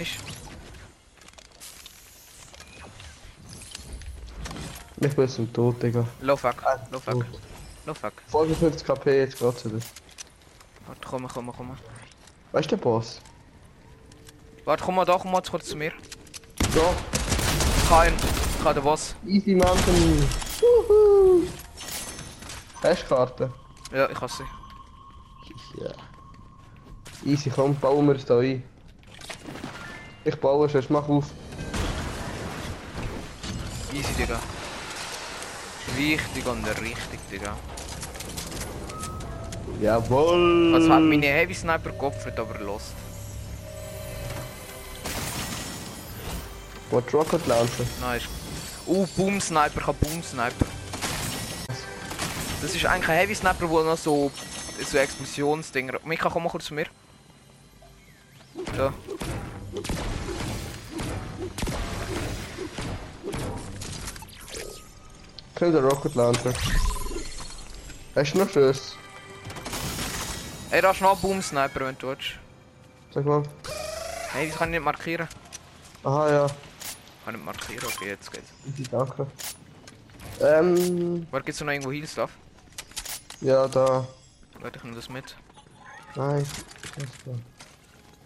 Ich 5.00 5.16
bin 5.16 5.28
jetzt 5.28 5.40
tot, 5.54 5.82
Digga. 5.84 6.06
Low 6.22 6.36
fuck, 6.36 6.56
low 6.92 7.00
fuck, 7.00 7.14
Tot. 7.14 7.26
low 7.86 7.94
fuck. 7.94 8.14
55 8.28 8.84
KP, 8.84 9.20
jetzt 9.20 9.38
geht's 9.40 9.66
wieder. 9.66 9.78
Warte, 10.88 11.02
komm, 11.08 11.28
komm, 11.28 11.54
komm. 11.56 11.78
Weißt 12.52 12.72
du 12.72 12.76
der 12.76 12.84
Boss? 12.84 13.22
Warte, 14.66 14.84
komm 14.84 14.96
mal 14.96 15.06
da, 15.06 15.18
komm 15.18 15.32
mal 15.32 15.42
kurz 15.44 15.68
zu 15.68 15.76
mir. 15.76 15.92
Ja, 16.76 16.94
Kein, 17.88 18.14
ich 18.60 18.66
habe 18.66 18.74
den 18.74 18.84
Boss. 18.84 19.16
easy 19.28 19.54
Mountain. 19.54 20.28
Wuhu. 20.60 21.44
Hast 22.82 23.04
du 23.04 23.08
Karte? 23.08 23.54
Ja, 23.94 24.10
ich 24.10 24.20
habe 24.20 24.32
sie. 24.32 24.44
Ja. 25.84 25.92
Easy, 27.26 27.50
komm, 27.50 27.76
bauen 27.76 28.08
wir 28.08 28.16
es 28.16 28.26
da 28.26 28.40
ein. 28.40 28.64
Ich 30.24 30.36
baue 30.36 30.68
es, 30.68 30.90
mach 30.90 31.08
auf. 31.10 31.26
Easy, 33.94 34.14
Digga. 34.14 34.40
Wichtig 35.96 36.46
und 36.46 36.68
richtig, 36.68 37.20
Digga. 37.32 37.56
Jawohl! 39.82 40.74
Also 40.74 40.94
hat 40.94 41.02
meine 41.02 41.28
Heavy 41.28 41.54
Sniper 41.54 41.92
geopfert, 41.92 42.40
aber 42.40 42.60
los. 42.60 42.94
What 46.90 47.14
Rocket 47.14 47.46
Launcher? 47.48 47.86
Nice. 48.02 48.24
Uh, 48.86 49.06
Boom 49.16 49.42
Sniper, 49.42 49.82
ich 49.82 49.88
hab 49.88 50.00
Boom 50.00 50.24
Sniper. 50.24 50.66
Das 52.62 52.74
ist 52.74 52.86
eigentlich 52.86 53.10
ein 53.10 53.18
Heavy 53.18 53.36
Sniper, 53.36 53.70
wo 53.70 53.82
noch 53.82 53.98
so, 53.98 54.32
so 54.84 54.98
Explosionsdinger. 54.98 56.00
Mika, 56.06 56.30
komm 56.30 56.44
mal 56.44 56.50
kurz 56.50 56.66
zu 56.66 56.74
mir. 56.74 56.88
Ja. 58.78 58.94
Kill 65.56 65.72
der 65.72 65.82
Rocket 65.84 66.14
Launcher. 66.16 66.54
Hast 68.16 68.34
du 68.34 68.38
noch 68.38 68.50
Schuss? 68.50 68.96
Ey, 70.70 70.82
da 70.82 70.92
ist 70.92 71.02
noch 71.02 71.16
ein 71.16 71.22
Boom 71.22 71.42
Sniper, 71.42 71.80
wenn 71.88 71.98
du 71.98 72.08
willst. 72.10 72.34
Sag 73.14 73.26
mal. 73.26 73.44
Hey, 74.34 74.50
das 74.50 74.58
kann 74.58 74.70
ich 74.70 74.76
nicht 74.76 74.84
markieren. 74.86 75.28
Aha, 76.04 76.30
ja. 76.30 76.48
Kann 77.26 77.34
ich 77.36 77.42
nicht 77.42 77.46
markieren, 77.46 77.86
okay, 77.88 78.10
jetzt 78.10 78.32
geht's. 78.32 78.52
Danke. 78.92 79.28
Ähm, 80.40 81.26
Warte, 81.32 81.46
gibt's 81.46 81.62
noch 81.62 81.72
irgendwo 81.72 81.92
Heal 81.92 82.08
Stuff? 82.08 82.32
ja, 83.42 83.68
da. 83.68 84.08
Warte, 84.60 84.78
ich 84.78 84.84
nehme 84.84 84.96
das 84.96 85.10
mit. 85.10 85.36
Nein. 86.16 86.46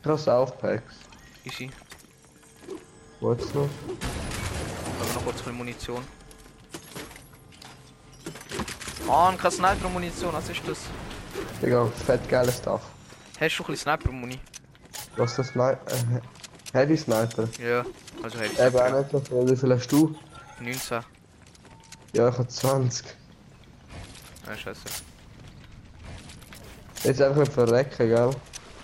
Ich 0.02 0.08
habe 0.08 0.18
Southpacks. 0.18 0.96
Easy. 1.46 1.70
Wo 3.20 3.34
jetzt 3.34 3.54
noch? 3.54 3.70
Aber 5.00 5.14
noch 5.14 5.24
kurz 5.24 5.36
ein 5.38 5.44
bisschen 5.44 5.58
Munition. 5.58 6.04
Ah, 9.08 9.30
und 9.30 9.38
keine 9.38 9.52
Sniper-Munition, 9.52 10.34
was 10.34 10.50
ist 10.50 10.62
das? 10.66 10.80
Digga, 11.62 11.86
fett 12.06 12.28
geiles 12.30 12.58
Stuff. 12.58 12.82
Hast 13.40 13.58
du 13.60 13.64
ein 13.64 13.68
bisschen 13.68 13.76
Sniper-Muni? 13.78 14.40
Was 15.18 15.32
ist 15.32 15.40
das? 15.40 15.48
Sni 15.50 15.72
äh, 15.72 16.22
Heavy 16.74 16.98
Sniper. 16.98 17.48
Ja, 17.64 17.86
also 18.24 18.40
hätte 18.40 18.54
ich 18.54 18.60
Eben 18.60 18.80
auch 18.80 19.00
nicht 19.00 19.12
so 19.12 19.20
viel. 19.20 19.50
Wie 19.50 19.56
viel 19.56 19.74
hast 19.74 19.92
du? 19.92 20.16
19. 20.60 21.04
Ja, 22.14 22.30
ich 22.30 22.38
habe 22.38 22.48
20. 22.48 23.06
Ah, 24.48 24.56
scheiße. 24.56 24.82
Jetzt 27.04 27.22
einfach 27.22 27.42
nicht 27.42 27.54
verrecken, 27.54 28.08
gell? 28.08 28.32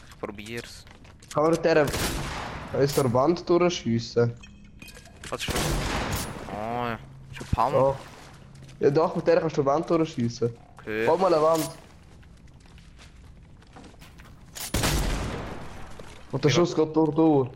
Ich 0.09 0.19
probier's. 0.19 0.86
Kann 1.37 1.43
man 1.43 1.51
mit 1.53 1.63
dieser 2.89 3.03
der 3.03 3.13
Wand 3.13 3.47
durchschiessen? 3.47 4.33
Was 5.29 5.39
ist 5.41 5.53
das? 5.53 5.61
Ah, 6.51 6.89
ja. 6.89 6.99
Schon 7.31 7.47
Pam. 7.51 7.73
Ja. 7.73 7.95
Ja 8.79 8.89
doch, 8.89 9.15
mit 9.15 9.27
der 9.27 9.39
kannst 9.41 9.55
du 9.55 9.61
die 9.61 9.67
Wand 9.67 9.87
durchschiessen. 9.87 10.57
Okay. 10.79 11.05
Bau 11.05 11.15
mal 11.15 11.31
eine 11.31 11.43
Wand. 11.43 11.69
Und 16.31 16.43
der 16.43 16.49
Ja. 16.49 16.55
Schuss 16.55 16.75
geht 16.75 16.95
durch 16.95 17.13
durch. 17.13 17.49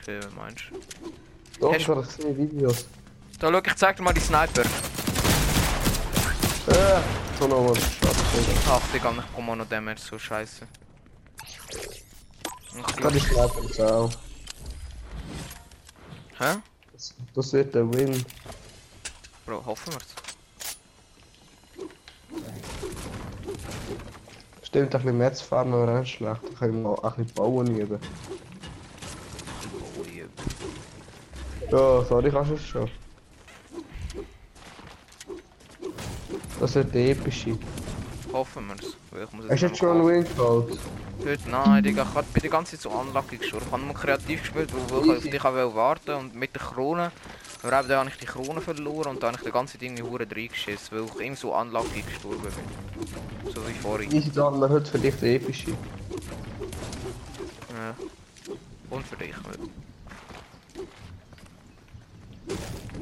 Okay, 0.00 0.20
was 0.22 0.34
meinst 0.36 0.62
du? 0.70 1.60
Doch, 1.60 1.72
Hast 1.72 1.80
ich 1.80 1.88
habe 1.88 2.02
gesehen 2.02 2.38
Videos. 2.38 2.86
Da 3.40 3.50
schau, 3.50 3.58
ich 3.58 3.74
zeig 3.74 3.96
dir 3.96 4.02
mal 4.04 4.14
die 4.14 4.20
Sniper. 4.20 4.62
Äh, 6.68 7.00
schon 7.36 7.50
noch 7.50 7.70
was 7.70 7.74
geschafft. 7.74 8.24
Ach, 8.70 8.80
Digga, 8.94 9.10
ich 9.10 9.16
bekomme 9.16 9.50
auch 9.50 9.56
noch 9.56 9.68
Damage, 9.68 9.98
so 10.00 10.16
scheiße. 10.16 10.68
Ich 12.78 12.82
Das 12.86 12.96
glaub, 12.96 13.14
ist 13.14 13.28
knapp 13.28 13.62
jetzt 13.62 13.80
auch. 13.80 14.10
hä? 16.38 16.56
Das, 16.92 17.14
das 17.34 17.52
wird 17.52 17.74
der 17.74 17.92
Win. 17.92 18.24
Bro, 19.44 19.64
hoffen 19.64 19.92
wir's. 19.92 20.04
Stimmt, 24.62 24.94
ein 24.94 25.02
bisschen 25.02 25.18
mehr 25.18 25.32
zu 25.32 25.44
fahren, 25.44 25.72
aber 25.72 26.00
auch 26.00 26.06
schlecht. 26.06 26.40
Da 26.42 26.58
können 26.58 26.82
wir 26.82 26.90
auch 26.90 27.04
ein 27.04 27.24
bisschen 27.24 27.34
bauen 27.34 27.78
üben. 27.78 27.98
Ja, 31.70 32.04
sorry, 32.04 32.30
kannst 32.30 32.50
du 32.50 32.54
es 32.54 32.66
schon. 32.66 32.90
Das 36.60 36.74
wird 36.74 36.94
der 36.94 37.10
epische. 37.10 37.58
Hoffen 38.32 38.68
wir's. 38.68 38.96
Weil 39.10 39.24
ich 39.24 39.32
muss 39.32 39.48
Hast 39.48 39.62
du 39.62 39.66
jetzt 39.66 39.78
schon 39.78 39.90
einen 39.90 40.06
Win 40.06 40.24
geholt? 40.36 40.78
Heute, 41.24 41.50
nein, 41.50 41.82
Digga, 41.82 42.02
ich 42.02 42.08
bin 42.26 42.42
die 42.42 42.48
ganze 42.48 42.72
Zeit 42.72 42.82
so 42.82 42.90
unlucky 42.90 43.38
geschoren. 43.38 43.64
Ich 43.66 43.72
habe 43.72 43.82
nur 43.82 43.94
kreativ 43.94 44.40
gespielt, 44.40 44.70
weil 44.90 45.04
ich 45.04 45.10
auf 45.16 45.22
dich 45.22 45.42
warten 45.74 46.14
und 46.14 46.34
mit 46.34 46.54
der 46.54 46.62
Krone. 46.62 47.10
Aber 47.62 47.80
eben 47.80 47.88
dann 47.88 48.00
habe 48.00 48.10
ich 48.10 48.18
die 48.18 48.26
Krone 48.26 48.60
verloren 48.60 49.12
und 49.12 49.22
dann 49.22 49.32
habe 49.32 49.38
ich 49.38 49.44
die 49.46 49.52
ganze 49.52 49.72
Zeit 49.72 49.82
irgendwie 49.82 50.02
hure 50.02 50.26
reingeschissen, 50.30 50.98
weil 50.98 51.06
ich 51.06 51.14
irgendwie 51.14 51.34
so 51.34 51.56
unlucky 51.56 52.02
gestorben 52.02 52.42
bin. 52.42 52.52
So 53.52 53.66
wie 53.66 53.72
vorhin. 53.72 54.12
Easy 54.12 54.30
dann, 54.30 54.60
wir 54.60 54.68
heute 54.68 54.90
für 54.90 54.98
dich 54.98 55.16
der 55.16 55.36
epische. 55.36 55.70
Ja. 55.70 55.76
Und 58.90 59.06
für 59.06 59.16
dich. 59.16 59.32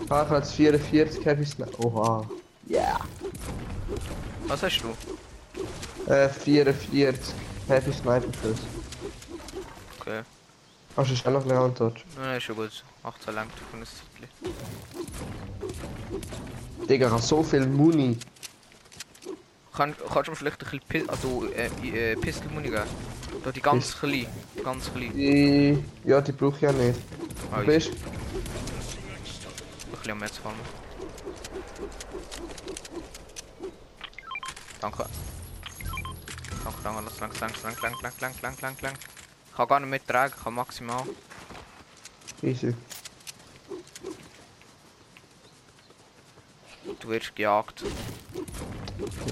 Ich 0.05 0.11
habe 0.11 0.37
jetzt 0.37 0.53
44 0.53 1.25
Heavy 1.25 1.45
Sniper. 1.45 1.85
Oha. 1.85 2.25
Yeah. 2.71 3.01
Was 4.49 4.63
hast 4.63 4.83
du? 4.83 4.95
Äh, 6.13 6.29
44 6.29 7.35
Heavy 7.69 7.93
Sniper 7.93 8.29
Schuss. 8.43 8.59
Okay. 10.01 10.23
Hast 10.97 11.11
du 11.11 11.17
schon 11.17 11.33
noch 11.33 11.45
bisschen 11.45 11.57
Antwort? 11.59 12.05
Ja, 12.17 12.37
ist 12.37 12.45
schon 12.45 12.57
gut. 12.57 12.85
18 13.03 13.35
längt 13.35 13.51
von 13.71 13.81
ein 13.81 13.87
Zeitchen. 13.87 14.29
Digga, 16.89 17.07
ich 17.07 17.13
so 17.23 17.43
viel 17.43 17.67
Muni. 17.67 18.19
Kann, 19.75 19.95
kannst 20.13 20.29
du 20.29 20.33
mir 20.33 20.37
vielleicht 20.37 20.61
ein 20.63 20.71
bisschen 20.71 20.81
Pi 20.89 21.05
also, 21.09 21.47
äh, 21.51 22.13
äh, 22.13 22.17
Pistol-Muni 22.17 22.69
geben? 22.71 22.85
Da 23.43 23.51
die 23.51 23.61
ganz 23.61 23.87
Pist- 23.87 23.99
klein. 24.01 24.27
Ganz 24.63 24.93
klein. 24.93 25.13
Die... 25.17 25.83
Ja, 26.05 26.21
die 26.21 26.31
brauche 26.33 26.55
ich 26.57 26.63
ja 26.63 26.71
nicht. 26.73 26.99
Ah, 27.51 27.61
Du 27.61 27.67
bist? 27.67 27.91
Ein 27.91 27.97
bisschen 29.91 30.13
am 30.13 30.19
Metz 30.19 30.37
fallen. 30.39 30.55
Danke. 34.85 35.07
Danke, 36.63 36.79
danke, 36.85 37.01
lass 37.05 37.19
lang, 37.19 37.33
lang, 37.41 37.53
lang, 37.63 37.75
lang, 37.81 37.95
lang, 38.03 38.15
lang, 38.21 38.35
lang, 38.43 38.57
lang, 38.61 38.77
lang. 38.83 38.95
Ich 39.49 39.57
kann 39.57 39.67
gar 39.67 39.81
nicht 39.81 39.89
mittragen, 39.89 40.35
ich 40.37 40.45
kann 40.45 40.53
maximal. 40.53 41.05
Easy. 42.43 42.75
Du 47.01 47.09
wirst 47.09 47.35
gejagt. 47.35 47.83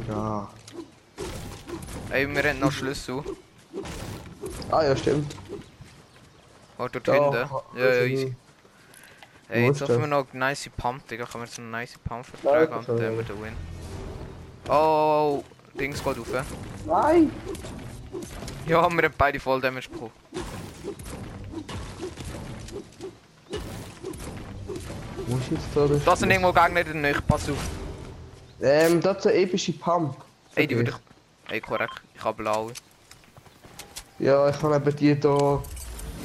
Ja. 0.09 0.49
Ey, 2.09 2.27
wir 2.35 2.45
haben 2.49 2.59
noch 2.59 2.73
Schlüssel. 2.73 3.23
Ah 4.71 4.85
ja, 4.85 4.97
stimmt. 4.97 5.37
Oh, 6.79 6.89
dort 6.89 7.07
Da, 7.07 7.13
hinten. 7.13 7.35
Ja, 7.35 7.63
ja, 7.77 7.87
also, 7.89 8.05
easy. 8.07 8.37
Ey, 9.51 9.67
jetzt 9.67 9.83
hoffen 9.83 10.01
wir 10.01 10.07
noch 10.07 10.31
einen 10.31 10.39
nice 10.39 10.71
Pump, 10.75 11.07
Digga. 11.09 11.27
Können 11.27 11.45
wir 11.45 11.49
jetzt 11.49 11.59
einen 11.59 11.71
nice 11.71 11.99
Pump 11.99 12.25
vertragen 12.25 12.73
und 12.73 12.89
dann 12.89 12.97
soll 12.97 13.17
wir 13.19 13.23
den 13.23 13.43
Win. 13.43 13.72
Oh, 14.69 15.43
Dings 15.79 16.03
geht 16.03 16.19
rauf. 16.19 16.45
Nein! 16.87 17.31
Ja, 18.67 18.89
wir 18.89 19.03
haben 19.03 19.15
beide 19.19 19.41
voll 19.41 19.61
Damage 19.61 19.89
bekommen. 19.89 20.13
Wo 25.27 25.37
ist 25.37 25.51
jetzt 25.51 25.65
da 25.75 25.87
Das 26.05 26.21
sind 26.21 26.31
irgendwo 26.31 26.53
Gegner 26.53 26.87
in 26.87 27.03
der 27.03 27.21
pass 27.23 27.49
auf. 27.49 27.57
Ähm, 28.61 29.01
das 29.01 29.19
ist 29.19 29.27
eine 29.27 29.37
epische 29.39 29.73
Pump. 29.73 30.17
Ey, 30.55 30.67
die 30.67 30.77
würde 30.77 30.91
ich... 30.91 31.53
Ey, 31.53 31.61
korrekt. 31.61 32.03
Ich 32.15 32.23
habe 32.23 32.43
blaue. 32.43 32.73
Ja, 34.19 34.49
ich 34.49 34.63
habe 34.63 34.77
eben 34.77 34.97
die 34.97 35.19
da... 35.19 35.63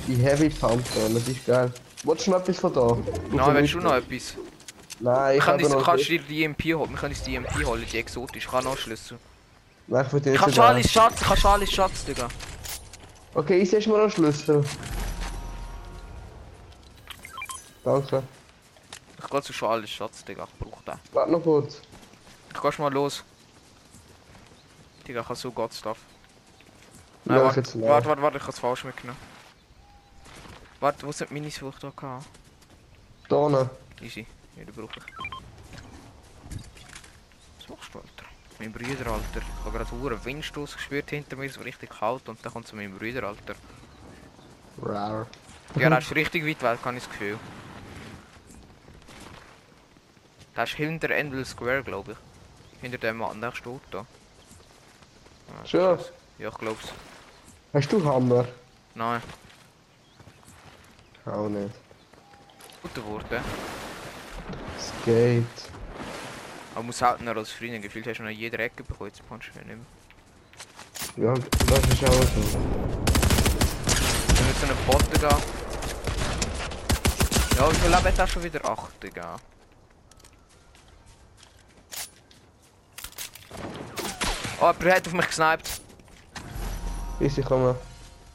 Die 0.08 0.16
Heavy 0.16 0.50
Pump 0.50 0.86
da, 0.96 1.10
das 1.14 1.28
ist 1.28 1.46
geil. 1.46 1.72
Wolltest 2.04 2.28
du 2.28 2.32
noch 2.32 2.40
etwas 2.40 2.60
von 2.60 2.74
da? 2.74 2.98
Nein, 3.32 3.56
willst 3.56 3.74
du 3.74 3.80
noch 3.80 3.94
etwas? 3.96 4.36
Nein, 5.00 5.38
Ich 5.38 5.44
kann 5.44 5.62
noch... 5.62 5.84
kannst 5.84 6.06
du 6.06 6.10
dir 6.18 6.22
die 6.22 6.44
EMP 6.44 6.64
holen? 6.76 6.90
Wir 6.92 6.98
können 6.98 7.14
uns 7.14 7.24
die 7.24 7.36
EMP 7.36 7.66
holen, 7.66 7.86
die 7.92 7.98
exotisch. 7.98 8.46
Ich 8.46 8.52
kann 8.52 8.64
noch 8.64 8.78
Schlüssel. 8.78 9.20
Nein, 9.88 10.06
ich 10.06 10.12
die 10.12 10.18
Ich 10.18 10.26
nicht 10.26 10.40
kann 10.40 10.50
so 10.50 10.56
gern. 10.56 10.68
Charlies 10.68 10.92
Schatz, 10.92 11.22
ich 11.22 11.28
kann 11.28 11.38
Charlies 11.38 11.72
Schatz, 11.72 12.06
Digga. 12.06 12.28
Okay, 13.34 13.60
ich 13.60 13.70
sehe 13.70 13.88
mal 13.88 14.02
einen 14.02 14.12
Schlüssel. 14.12 14.66
Danke. 17.84 18.24
Ich 19.20 19.30
gehe 19.30 19.42
zu 19.42 19.54
Charlies 19.54 19.90
Schatz, 19.90 20.26
Digga. 20.26 20.48
Ich 20.52 20.60
brauche 20.60 20.84
den. 20.84 21.00
Warte 21.14 21.32
noch 21.32 21.44
kurz. 21.44 21.82
Ich 22.54 22.62
geh 22.62 22.72
schon 22.72 22.84
mal 22.84 22.94
los. 22.94 23.24
Digga, 25.08 25.22
ich 25.22 25.26
habe 25.26 25.36
so 25.36 25.52
God 25.52 25.74
Stuff. 25.74 26.00
Ja, 27.26 27.34
Nein, 27.36 27.38
ich 27.38 27.44
warte, 27.44 27.60
nicht. 27.78 27.88
warte, 27.88 28.08
warte, 28.08 28.22
warte, 28.22 28.38
ich 28.38 28.44
habe 28.44 28.52
es 28.52 28.60
falsch 28.60 28.84
mitgenommen. 28.84 29.20
Warte, 30.80 31.06
wo 31.06 31.12
sind 31.12 31.32
meine 31.32 31.42
Minis, 31.42 31.60
die 31.60 31.66
ich 31.66 31.76
da 31.80 31.88
hatte? 31.88 32.26
Da. 33.30 33.70
Easy, 34.02 34.28
ja, 34.58 34.66
die 34.66 34.72
brauche 34.72 35.00
ich. 35.00 35.06
Was 37.60 37.70
machst 37.70 37.94
du, 37.94 38.00
Alter? 38.00 38.26
Mein 38.60 38.72
Bruder, 38.72 39.12
Alter. 39.12 39.42
Ich 39.42 39.66
habe 39.66 39.78
gerade 39.78 39.92
einen 39.92 40.26
Windstoß 40.26 40.74
gespürt 40.76 41.10
hinter 41.10 41.36
mir, 41.36 41.50
so 41.50 41.62
richtig 41.62 41.90
kalt 41.92 42.28
und 42.30 42.44
dann 42.44 42.52
kommt 42.54 42.68
zu 42.68 42.76
meinem 42.76 42.98
Bruder, 42.98 43.24
Alter. 43.28 43.56
Rar. 44.82 45.28
Ja, 45.76 45.90
er 45.90 45.98
ist 46.00 46.16
richtig 46.16 46.46
weit 46.46 46.62
weg, 46.64 46.80
habe 46.86 46.98
ich 46.98 47.04
das 47.04 47.12
Gefühl. 47.12 47.38
Der 50.56 50.64
ist 50.64 50.74
hinter 50.74 51.10
Endel 51.12 51.46
Square, 51.46 51.84
glaube 51.84 52.14
ich. 52.14 52.18
Hinter 52.82 52.98
dem 52.98 53.18
Mann, 53.18 53.40
der 53.42 53.52
steht 53.54 53.82
da. 53.92 54.00
Ah, 55.50 55.66
scheiße. 55.66 56.12
Ja, 56.40 56.50
ich 56.50 56.58
glaub's. 56.58 56.92
Hast 57.74 57.92
du 57.92 58.04
Hammer? 58.04 58.48
Nein, 58.96 59.22
Auch 61.26 61.50
nicht. 61.50 61.74
gute 62.82 63.06
Worte. 63.06 63.42
Geht. 65.08 65.46
Aber 66.76 66.84
muss 66.84 66.98
seltener 66.98 67.38
als 67.38 67.50
früher. 67.52 67.80
Gefühlt 67.80 68.06
hast 68.08 68.18
du 68.18 68.24
noch 68.24 68.30
jede 68.30 68.58
Ecke 68.58 68.84
bekommen, 68.84 69.10
jetzt 69.10 69.22
kannst 69.30 69.48
du 69.54 69.60
nicht 69.60 69.68
mehr. 69.68 69.78
Ja, 71.16 71.34
das 71.34 71.80
ist 71.94 72.04
auch 72.04 72.12
so. 72.12 72.60
Wenn 74.36 74.48
wir 74.48 74.56
zu 74.60 74.66
einem 74.66 74.78
Bot 74.86 75.10
gehen. 75.14 75.30
Ja, 77.58 77.70
viel 77.70 77.90
Leben 77.90 78.04
hat 78.04 78.20
er 78.20 78.28
schon 78.28 78.44
wieder? 78.44 78.66
8, 78.66 79.02
Digga. 79.02 79.38
Oh, 84.60 84.74
jemand 84.78 84.84
hat 84.94 85.08
auf 85.08 85.14
mich 85.14 85.28
gesniped. 85.28 85.82
Easy, 87.22 87.42
komm 87.44 87.64
mal. 87.64 87.76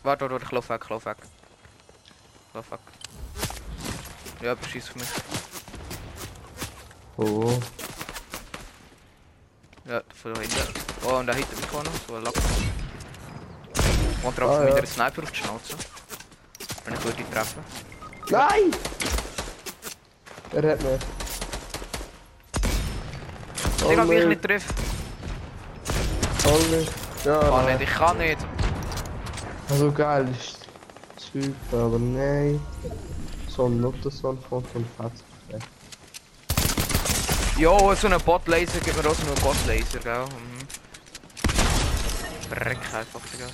Warte, 0.05 0.31
warte, 0.31 0.43
ich 0.43 0.51
lauf 0.51 0.71
weg, 0.71 0.81
ich 0.83 0.89
lauf 0.89 1.05
weg. 1.05 1.19
Ich 2.49 2.55
lauf 2.55 2.71
weg. 2.71 2.81
Ja, 4.41 4.57
schießt 4.71 4.89
auf 4.89 4.97
mich. 4.97 5.09
cool. 7.25 7.59
Ja, 9.83 10.03
voorheen 10.15 10.41
hinder 10.41 10.73
Oh, 11.05 11.19
en 11.19 11.27
daar 11.27 11.35
hitte 11.35 11.57
ik 11.57 11.65
gewoon 11.65 11.85
nog, 11.85 11.95
zo 12.07 12.21
lak. 12.21 12.35
Want 14.23 14.37
er 14.37 14.45
oh, 14.45 14.77
ja. 14.77 14.85
sniper 14.85 15.23
op 15.23 15.29
de 15.29 15.35
schnauze. 15.35 15.75
En 16.85 16.93
ik 16.93 16.99
wil 16.99 17.15
die 17.15 17.29
treffen. 17.29 17.63
Nee! 18.27 18.69
Red 20.51 20.83
me. 20.83 20.97
Oh, 23.85 23.91
ik 23.91 23.97
heb 23.97 24.07
weer 24.07 24.27
niet 24.27 24.43
tref. 24.43 24.67
Oh 26.47 26.71
nee. 26.71 26.87
Ja, 27.25 27.39
oh 27.39 27.65
nee, 27.65 27.77
die 27.77 27.87
gaat 27.87 28.19
niet. 28.19 28.39
Dat 29.67 29.77
is 29.77 29.83
ook 29.83 29.97
geil. 29.97 30.27
Super, 31.17 32.01
nee. 32.01 32.61
Zo'n 33.47 33.81
noctus 33.81 34.19
van 34.21 34.39
fucking 34.49 34.87
vet. 34.97 35.32
Yo, 37.57 37.95
zo'n 37.95 38.21
bot 38.25 38.47
laser. 38.47 38.77
Ik 38.77 38.85
heb 38.85 38.97
er 38.97 39.09
ook 39.09 39.15
zo'n 39.15 39.43
bot 39.43 39.57
laser, 39.67 40.01
gauw. 40.01 40.27
Mm 40.27 40.33
-hmm. 40.33 40.67
Rek 42.49 42.85
gaat 42.85 43.07
op 43.13 43.23
de 43.23 43.45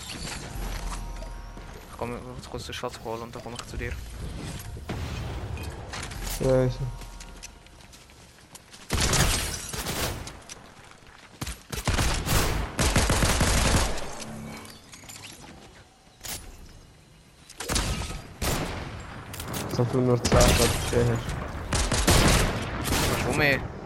Komm, 1.97 2.11
вот 2.11 2.47
хочешь 2.47 2.83
Ik 2.83 2.97
холл, 3.03 3.23
он 3.23 3.31
таком 3.33 3.55
актудир. 3.55 3.97
Ясно. 6.41 6.87
Să 19.75 19.83
fiu 19.83 20.01
nurțat, 20.01 20.57
wat 20.59 20.93
ești? 20.93 21.23
Cum? 23.27 23.78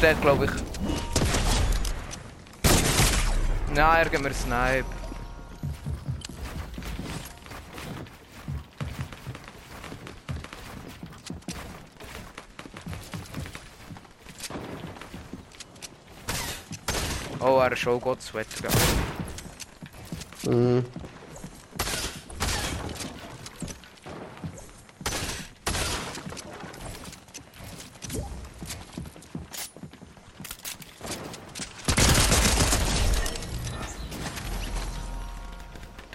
Steht, 0.00 0.20
glaube 0.22 0.46
ich. 0.46 0.50
Nein, 3.74 4.04
er 4.04 4.08
gibt 4.08 4.22
mir 4.22 4.32
Snipe. 4.32 4.86
Oh, 17.40 17.58
er 17.58 17.72
ist 17.72 17.80
schon 17.80 18.00
Gott 18.00 18.22
Sweat 18.22 18.46
gegangen. 18.56 18.76
Mhm. 20.46 21.09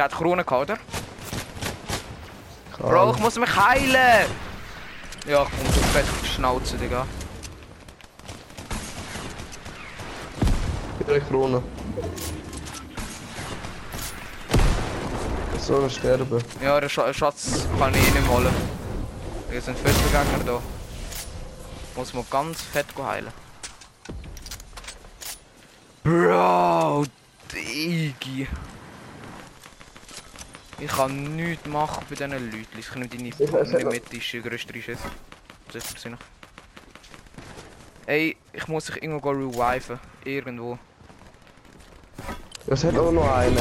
Hat 0.05 0.13
Krone 0.13 0.43
gehabt, 0.43 0.69
oder? 0.69 0.79
Bro, 2.77 3.13
ich 3.15 3.19
muss 3.19 3.37
mich 3.37 3.55
heilen! 3.55 4.29
Ja, 5.27 5.43
ich 5.43 5.49
komm 5.49 5.73
so 5.73 5.81
fett 5.91 6.03
auf 6.03 6.21
die 6.21 6.27
Schnauze, 6.27 6.77
Digga. 6.77 7.07
Drei 11.07 11.19
Kronen. 11.19 11.63
So 15.59 15.81
ein 15.81 15.89
Sterben. 15.89 16.43
Ja, 16.61 16.79
den 16.79 16.89
Sch 16.89 16.99
Schatz 17.11 17.67
kann 17.79 17.93
ich 17.93 18.07
eh 18.07 18.11
nicht 18.11 18.29
holen. 18.29 18.53
Hier 19.49 19.61
sind 19.61 19.77
viele 19.79 19.93
Gegner 19.93 20.43
da. 20.45 20.61
Muss 21.95 22.13
man 22.13 22.25
ganz 22.29 22.61
fett 22.61 22.87
heilen. 22.99 23.31
Bro, 26.03 27.05
Digi. 27.51 28.47
Ich 30.79 30.91
kann 30.91 31.35
nichts 31.35 31.65
machen 31.67 32.03
bei 32.09 32.15
diesen 32.15 32.31
Leuten. 32.31 32.77
Ich 32.77 32.89
kann 32.89 33.01
nicht 33.01 33.13
deine 33.13 33.51
Bombe 33.51 33.85
mit, 33.85 34.11
die 34.11 34.17
ist 34.17 34.33
die 34.33 34.41
größte 34.41 34.81
Schiss. 34.81 34.99
Sicher 35.71 35.97
sind 35.97 36.17
Ey, 38.07 38.37
ich 38.53 38.67
muss 38.67 38.85
dich 38.85 39.01
irgendwo 39.01 39.29
reviven. 39.29 39.99
Irgendwo. 40.23 40.77
Es 42.67 42.83
hat 42.83 42.97
auch 42.97 43.11
noch 43.11 43.35
einen. 43.35 43.57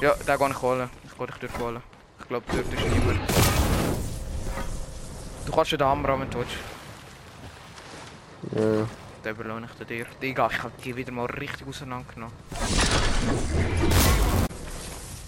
Ja, 0.00 0.14
den 0.14 0.38
kann 0.38 0.50
ich 0.50 0.62
holen. 0.62 0.90
Ich 1.04 1.16
kann 1.16 1.26
dich 1.26 1.36
dort 1.36 1.58
holen. 1.58 1.82
Ich 2.18 2.28
glaube, 2.28 2.46
dort 2.52 2.72
ist 2.72 2.88
niemand. 2.88 3.20
Du 5.44 5.52
kannst 5.52 5.70
ja 5.70 5.78
den 5.78 5.86
Hammer 5.86 6.08
haben, 6.08 6.22
wenn 6.22 6.30
du 6.30 6.38
willst. 6.38 6.56
Ja. 8.52 8.88
Den 9.24 9.36
belohne 9.36 9.68
ich 9.80 9.86
dir. 9.86 10.06
Digga, 10.20 10.48
ich 10.50 10.62
habe 10.62 10.72
die 10.84 10.96
wieder 10.96 11.12
mal 11.12 11.26
richtig 11.26 11.68
auseinandergenommen. 11.68 12.34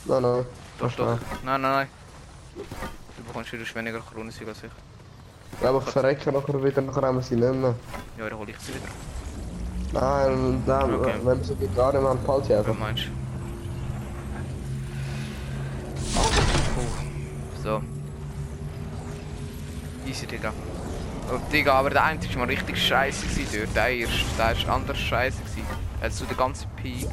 Nein, 0.09 0.23
nein. 0.23 0.45
Doch, 0.79 0.93
doch. 0.93 1.19
Nein, 1.45 1.61
nein, 1.61 1.61
nein. 1.61 1.89
Du 3.17 3.23
bekommst 3.25 3.53
wieder 3.53 3.65
weniger 3.75 4.01
Kronen 4.01 4.29
als 4.29 4.41
ich. 4.41 5.63
Ja, 5.63 5.69
aber 5.69 5.83
ich 5.85 5.91
verrecke 5.91 6.33
nachher 6.33 6.63
wieder, 6.65 6.81
nachher 6.81 7.03
haben 7.03 7.17
wir 7.19 7.23
sie 7.23 7.35
nicht 7.37 7.53
mehr. 7.55 7.75
Ja, 8.17 8.29
dann 8.29 8.39
hole 8.39 8.51
ich 8.51 8.59
sie 8.59 8.75
wieder. 8.75 8.89
Nein, 9.93 10.63
nein, 10.67 10.95
Okay. 10.95 11.15
wenn 11.25 11.39
wir 11.39 11.45
sie 11.45 11.55
gar 11.75 11.93
nicht 11.93 12.01
mehr 12.01 12.11
haben, 12.11 12.23
behalte 12.25 12.53
ich 12.53 12.69
Was 12.69 12.79
meinst 12.79 13.05
du? 13.05 13.11
So. 17.63 17.83
Easy, 20.07 20.27
Digga. 20.27 20.53
Oh, 21.31 21.39
Digga, 21.53 21.75
aber 21.75 21.91
der 21.91 22.05
eine 22.05 22.21
war 22.31 22.39
mal 22.39 22.47
richtig 22.47 22.79
scheiße 22.83 23.27
dort. 23.53 23.77
Der 23.77 23.89
erste, 23.89 24.15
der 24.39 24.53
ist 24.53 24.69
anders 24.69 24.99
scheiße. 24.99 25.39
Er 26.01 26.07
hat 26.07 26.13
so 26.13 26.25
den 26.25 26.37
ganzen 26.37 26.69
Peak. 26.77 27.09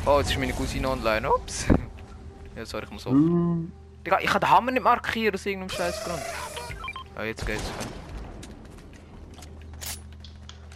Oh, 0.06 0.18
jetzt 0.18 0.30
ist 0.30 0.38
meine 0.38 0.52
Cousine 0.52 0.88
online. 0.88 1.30
Ups. 1.30 1.66
Ja, 2.56 2.64
sorry, 2.64 2.84
ich 2.84 2.90
muss 2.90 3.06
auf. 3.06 3.12
Digga, 4.04 4.18
ich 4.20 4.26
kann 4.30 4.40
den 4.40 4.50
Hammer 4.50 4.70
nicht 4.72 4.82
markieren 4.82 5.34
aus 5.34 5.44
irgendeinem 5.46 5.70
scheiß 5.76 6.04
Grund. 6.04 6.22
Ah, 7.16 7.24
jetzt 7.24 7.44
geht's. 7.46 7.62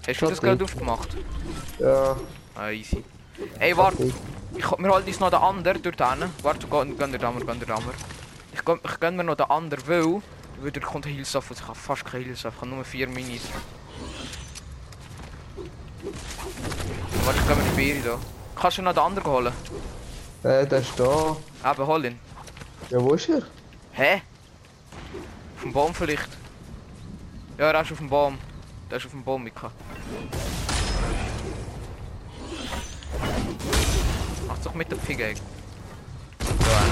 Hast 0.07 0.21
du 0.21 0.27
das. 0.27 0.41
Geld 0.41 0.63
aufgemacht? 0.63 1.09
Ja. 1.79 2.17
Ah, 2.55 2.69
easy. 2.71 3.03
Ey, 3.59 3.75
warte. 3.77 4.13
Ich, 4.57 4.65
wir 4.71 4.93
halten 4.93 5.09
uns 5.09 5.21
noch 5.21 5.31
den 5.31 5.41
anderen 5.41 5.83
dort 5.83 5.97
hin. 6.19 6.31
Warte, 6.43 6.67
geh, 6.67 6.85
geh 6.85 7.07
den 7.19 7.23
Hammer, 7.23 7.41
geh 7.41 7.55
den 7.59 7.69
Hammer. 7.75 7.93
Ich, 8.53 8.65
geh- 8.65 8.79
ich 8.85 9.01
gönn 9.01 9.17
mir 9.17 9.25
noch 9.25 9.37
den 9.37 9.47
anderen, 9.51 9.83
weil... 9.89 10.23
Weil 10.61 10.71
der 10.71 10.83
kommt 10.83 11.07
Heals 11.07 11.35
auf 11.35 11.51
und 11.51 11.59
ich 11.59 11.67
habe 11.67 11.75
fast 11.77 12.05
keine 12.05 12.25
Heals 12.27 12.47
auf. 12.47 12.55
Ich 12.55 12.61
habe 12.61 12.71
nur 12.71 12.85
4 12.85 13.09
Minis. 13.09 13.43
Warte, 17.25 17.41
ich 17.41 17.49
geh 17.49 17.55
mir 17.55 17.63
die 17.71 17.77
Beere 17.77 18.01
da. 18.05 18.19
Kannst 18.57 18.79
du 18.79 18.83
noch 18.83 18.93
den 18.93 19.01
anderen 19.03 19.31
holen? 19.31 19.53
Äh, 20.43 20.67
der 20.67 20.79
ist 20.79 20.99
da. 20.99 21.37
Eben, 21.65 21.87
hol 21.87 22.05
ihn. 22.05 22.19
Ja, 22.91 23.01
wo 23.03 23.15
ist 23.15 23.29
er? 23.29 23.43
Hä? 23.93 24.23
Auf 25.57 25.63
dem 25.63 25.73
Baum 25.73 25.95
vielleicht? 25.95 26.29
Ja, 27.59 27.71
er 27.71 27.81
ist 27.83 27.93
auf 27.93 27.99
dem 27.99 28.09
Baum. 28.09 28.39
Der 28.91 28.99
ist 28.99 29.07
auf 29.07 29.13
dem 29.13 29.25
Baum, 29.25 29.45
Mika. 29.45 29.71
Mach 34.47 34.59
doch 34.59 34.75
mit 34.75 34.91
der 34.91 34.97
Pickaxe. 34.97 35.43
Da. 36.39 36.83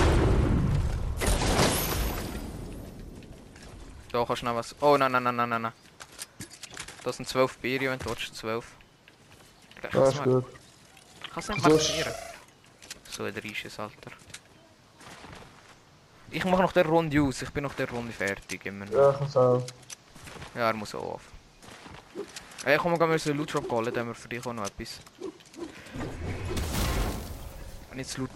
Da 4.12 4.24
kannst 4.24 4.42
du 4.42 4.46
noch 4.46 4.54
was. 4.56 4.74
Oh 4.80 4.96
nein, 4.96 5.12
nein, 5.12 5.22
nein, 5.22 5.36
nein, 5.36 5.62
nein. 5.62 5.72
Das 7.04 7.16
sind 7.16 7.28
12 7.28 7.58
Bier, 7.58 7.80
wenn 7.90 7.98
du 7.98 8.06
willst, 8.06 8.34
12. 8.36 8.64
Ich 9.88 9.94
Ja, 9.94 10.08
ist 10.08 10.22
gut. 10.22 10.44
Kannst 11.32 11.48
du 11.48 11.52
nicht 11.52 11.64
So 11.64 11.70
markieren? 11.70 12.14
So 13.10 13.24
ein 13.24 13.34
Reisches, 13.34 13.78
Alter. 13.78 14.10
Ich 16.30 16.44
mach 16.44 16.58
noch 16.58 16.72
der 16.72 16.86
Runde 16.86 17.20
aus, 17.22 17.42
ich 17.42 17.50
bin 17.50 17.62
noch 17.64 17.74
der 17.74 17.88
Runde 17.90 18.12
fertig 18.12 18.64
immer 18.66 18.86
noch. 18.86 18.92
Ja, 18.92 19.10
ich 19.10 19.20
muss 19.20 19.36
auch. 19.36 19.62
Ja, 20.54 20.66
er 20.68 20.74
muss 20.74 20.94
auch 20.94 21.14
auf. 21.14 21.22
Ey, 22.64 22.78
komm, 22.78 22.98
gehen 22.98 23.10
wir 23.10 23.18
so 23.18 23.30
einen 23.30 23.38
Loot 23.38 23.52
Drop 23.54 23.70
holen, 23.70 23.92
dann 23.92 24.00
haben 24.00 24.08
wir 24.08 24.14
für 24.14 24.28
dich 24.28 24.44
auch 24.46 24.52
noch 24.52 24.64
etwas. 24.66 25.00
Wenn 27.90 27.98
jetzt 27.98 28.16
Loot... 28.18 28.30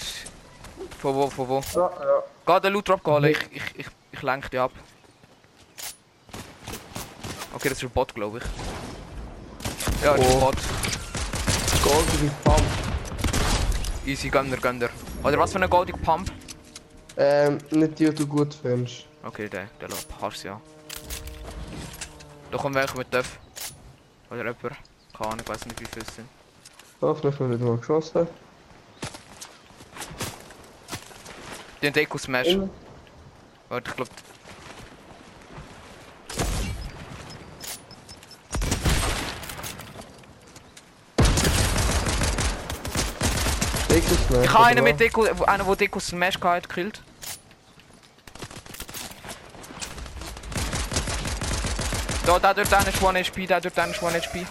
Von 1.01 1.15
wo, 1.15 1.31
von 1.31 1.49
wo? 1.49 1.63
Ja, 1.75 1.91
ja. 2.05 2.23
Geh 2.47 2.61
den 2.61 2.73
Loot 2.75 2.89
Drop 2.89 3.05
holen, 3.07 3.25
ich, 3.25 3.39
ich, 3.51 3.79
ich, 3.79 3.87
ich 4.13 4.23
lenke 4.23 4.51
dich 4.51 4.61
ab. 4.61 4.73
Okay, 7.55 7.71
das 7.71 7.79
ist 7.79 7.85
ein 7.85 7.91
Bot, 7.91 8.15
glaube 8.15 8.39
ich. 8.39 8.45
Ja, 10.05 10.15
das 10.17 10.27
ist 10.27 10.33
ein 10.35 10.37
Oh. 10.37 10.41
Bot. 10.41 10.57
Goldige 11.83 12.31
Pump. 12.45 12.86
Easy, 14.07 14.29
Gunner, 14.29 14.57
Gunner. 14.57 14.88
Oder 15.25 15.37
was 15.37 15.51
für 15.51 15.59
eine 15.59 15.69
Goldig 15.69 16.01
Pump? 16.03 16.31
Ähm, 17.16 17.59
nicht 17.73 17.99
die, 17.99 18.05
die 18.05 18.14
du 18.14 18.27
gut 18.27 18.55
findest. 18.55 19.07
Okay, 19.25 19.49
der, 19.49 19.66
der 19.81 19.88
passt 20.21 20.45
ja. 20.45 20.61
Da 22.53 22.59
kommt 22.59 22.77
welche 22.77 22.97
mit 22.97 23.12
Döff. 23.12 23.38
Oder 24.31 24.38
jemand. 24.38 24.61
Keine 24.61 25.31
Ahnung, 25.31 25.40
ich 25.42 25.49
weiß 25.49 25.66
nicht 25.66 25.81
wie 25.81 25.87
viele 25.87 26.07
es 26.07 26.14
sind. 26.14 26.29
Hoffentlich 27.01 27.40
wird 27.40 27.61
mal 27.61 27.77
geschossen. 27.79 28.29
Den 31.83 31.92
Deko 31.92 32.16
Smash. 32.16 32.59
Warte, 33.69 33.90
ich 33.90 33.97
glaub. 33.97 34.09
Ich 44.29 44.53
habe 44.53 44.64
einen 44.64 44.83
mit 44.83 44.99
Deko, 44.99 45.22
einen, 45.22 45.64
der 45.64 45.77
Deko 45.77 46.01
Smash 46.01 46.41
gehabt 46.41 46.68
gekillt. 46.68 47.01
Da, 52.27 52.39
der 52.41 52.55
dort 52.55 52.74
einen 52.74 52.89
ist 52.89 53.05
1 53.05 53.29
HP, 53.29 53.47
der 53.47 53.61
dort 53.61 53.79
einen 53.79 53.93
ist 53.93 54.03
1 54.03 54.27
HP. 54.27 54.47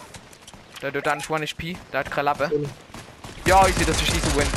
Der 0.81 0.91
dort 0.91 1.07
einen 1.09 1.19
ist 1.19 1.29
1 1.29 1.51
HP, 1.51 1.75
der 1.91 1.99
hat 1.99 2.11
kein 2.11 2.25
Leben. 2.25 2.69
Ja, 3.45 3.67
easy, 3.67 3.83
das 3.85 4.01
ist 4.01 4.15
easy 4.15 4.35
win. 4.35 4.47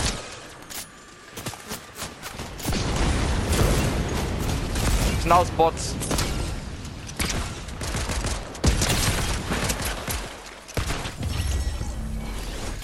Das 5.14 5.22
sind 5.22 5.32
alles 5.32 5.50
Bots. 5.50 5.94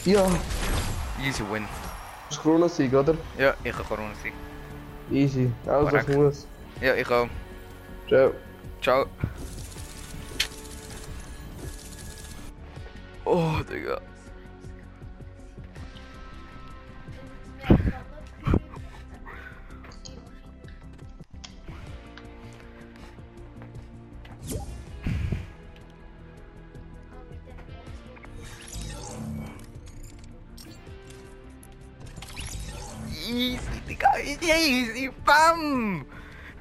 Ja, 0.05 0.27
Easy 1.23 1.43
win. 1.51 1.67
Das 2.35 2.39
ist 2.39 2.43
Kronensieg, 2.43 2.93
oder? 2.93 3.15
Ja, 3.39 3.55
ich 3.63 3.73
kann 3.73 3.87
Corona 3.87 4.13
sein. 4.23 4.33
Easy. 5.11 5.51
Also, 5.67 5.89
Korrekt. 5.89 6.09
ich 6.09 6.17
muss. 6.17 6.47
Ja, 6.81 6.95
ich 6.95 7.11
auch. 7.11 7.29
Ciao. 8.09 8.33
Ciao. 8.83 9.07
Oh, 13.25 13.53
Digga. 13.71 14.01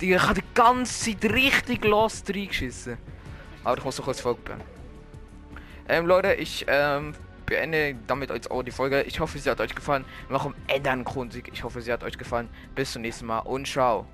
Digga, 0.04 0.18
ich 0.18 0.24
habe 0.24 0.42
die 0.42 0.48
ganze 0.54 1.12
Zeit 1.12 1.32
richtig 1.32 1.86
lost 1.86 2.30
reingeschissen. 2.30 2.98
Aber 3.64 3.78
ich 3.78 3.86
muss 3.86 3.98
noch 3.98 4.04
kurz 4.04 4.20
Folge 4.20 4.42
beenden. 4.42 4.66
Ähm, 5.88 6.06
Leute, 6.06 6.34
ich 6.34 6.66
ähm, 6.68 7.14
beende 7.46 7.96
damit 8.06 8.30
jetzt 8.30 8.52
auch 8.52 8.64
die 8.64 8.72
Folge. 8.72 9.04
Ich 9.04 9.22
hoffe, 9.22 9.40
sie 9.40 9.50
hat 9.50 9.62
euch 9.62 9.74
gefallen. 9.74 10.04
Ende 10.68 10.90
einen 10.90 11.06
Grundsieg. 11.06 11.50
Ich 11.54 11.64
hoffe, 11.64 11.82
sie 11.82 11.94
hat 11.94 12.04
euch 12.04 12.18
gefallen. 12.18 12.50
Bis 12.76 12.92
zum 12.92 13.02
nächsten 13.02 13.26
Mal 13.26 13.40
und 13.40 13.66
ciao. 13.66 14.06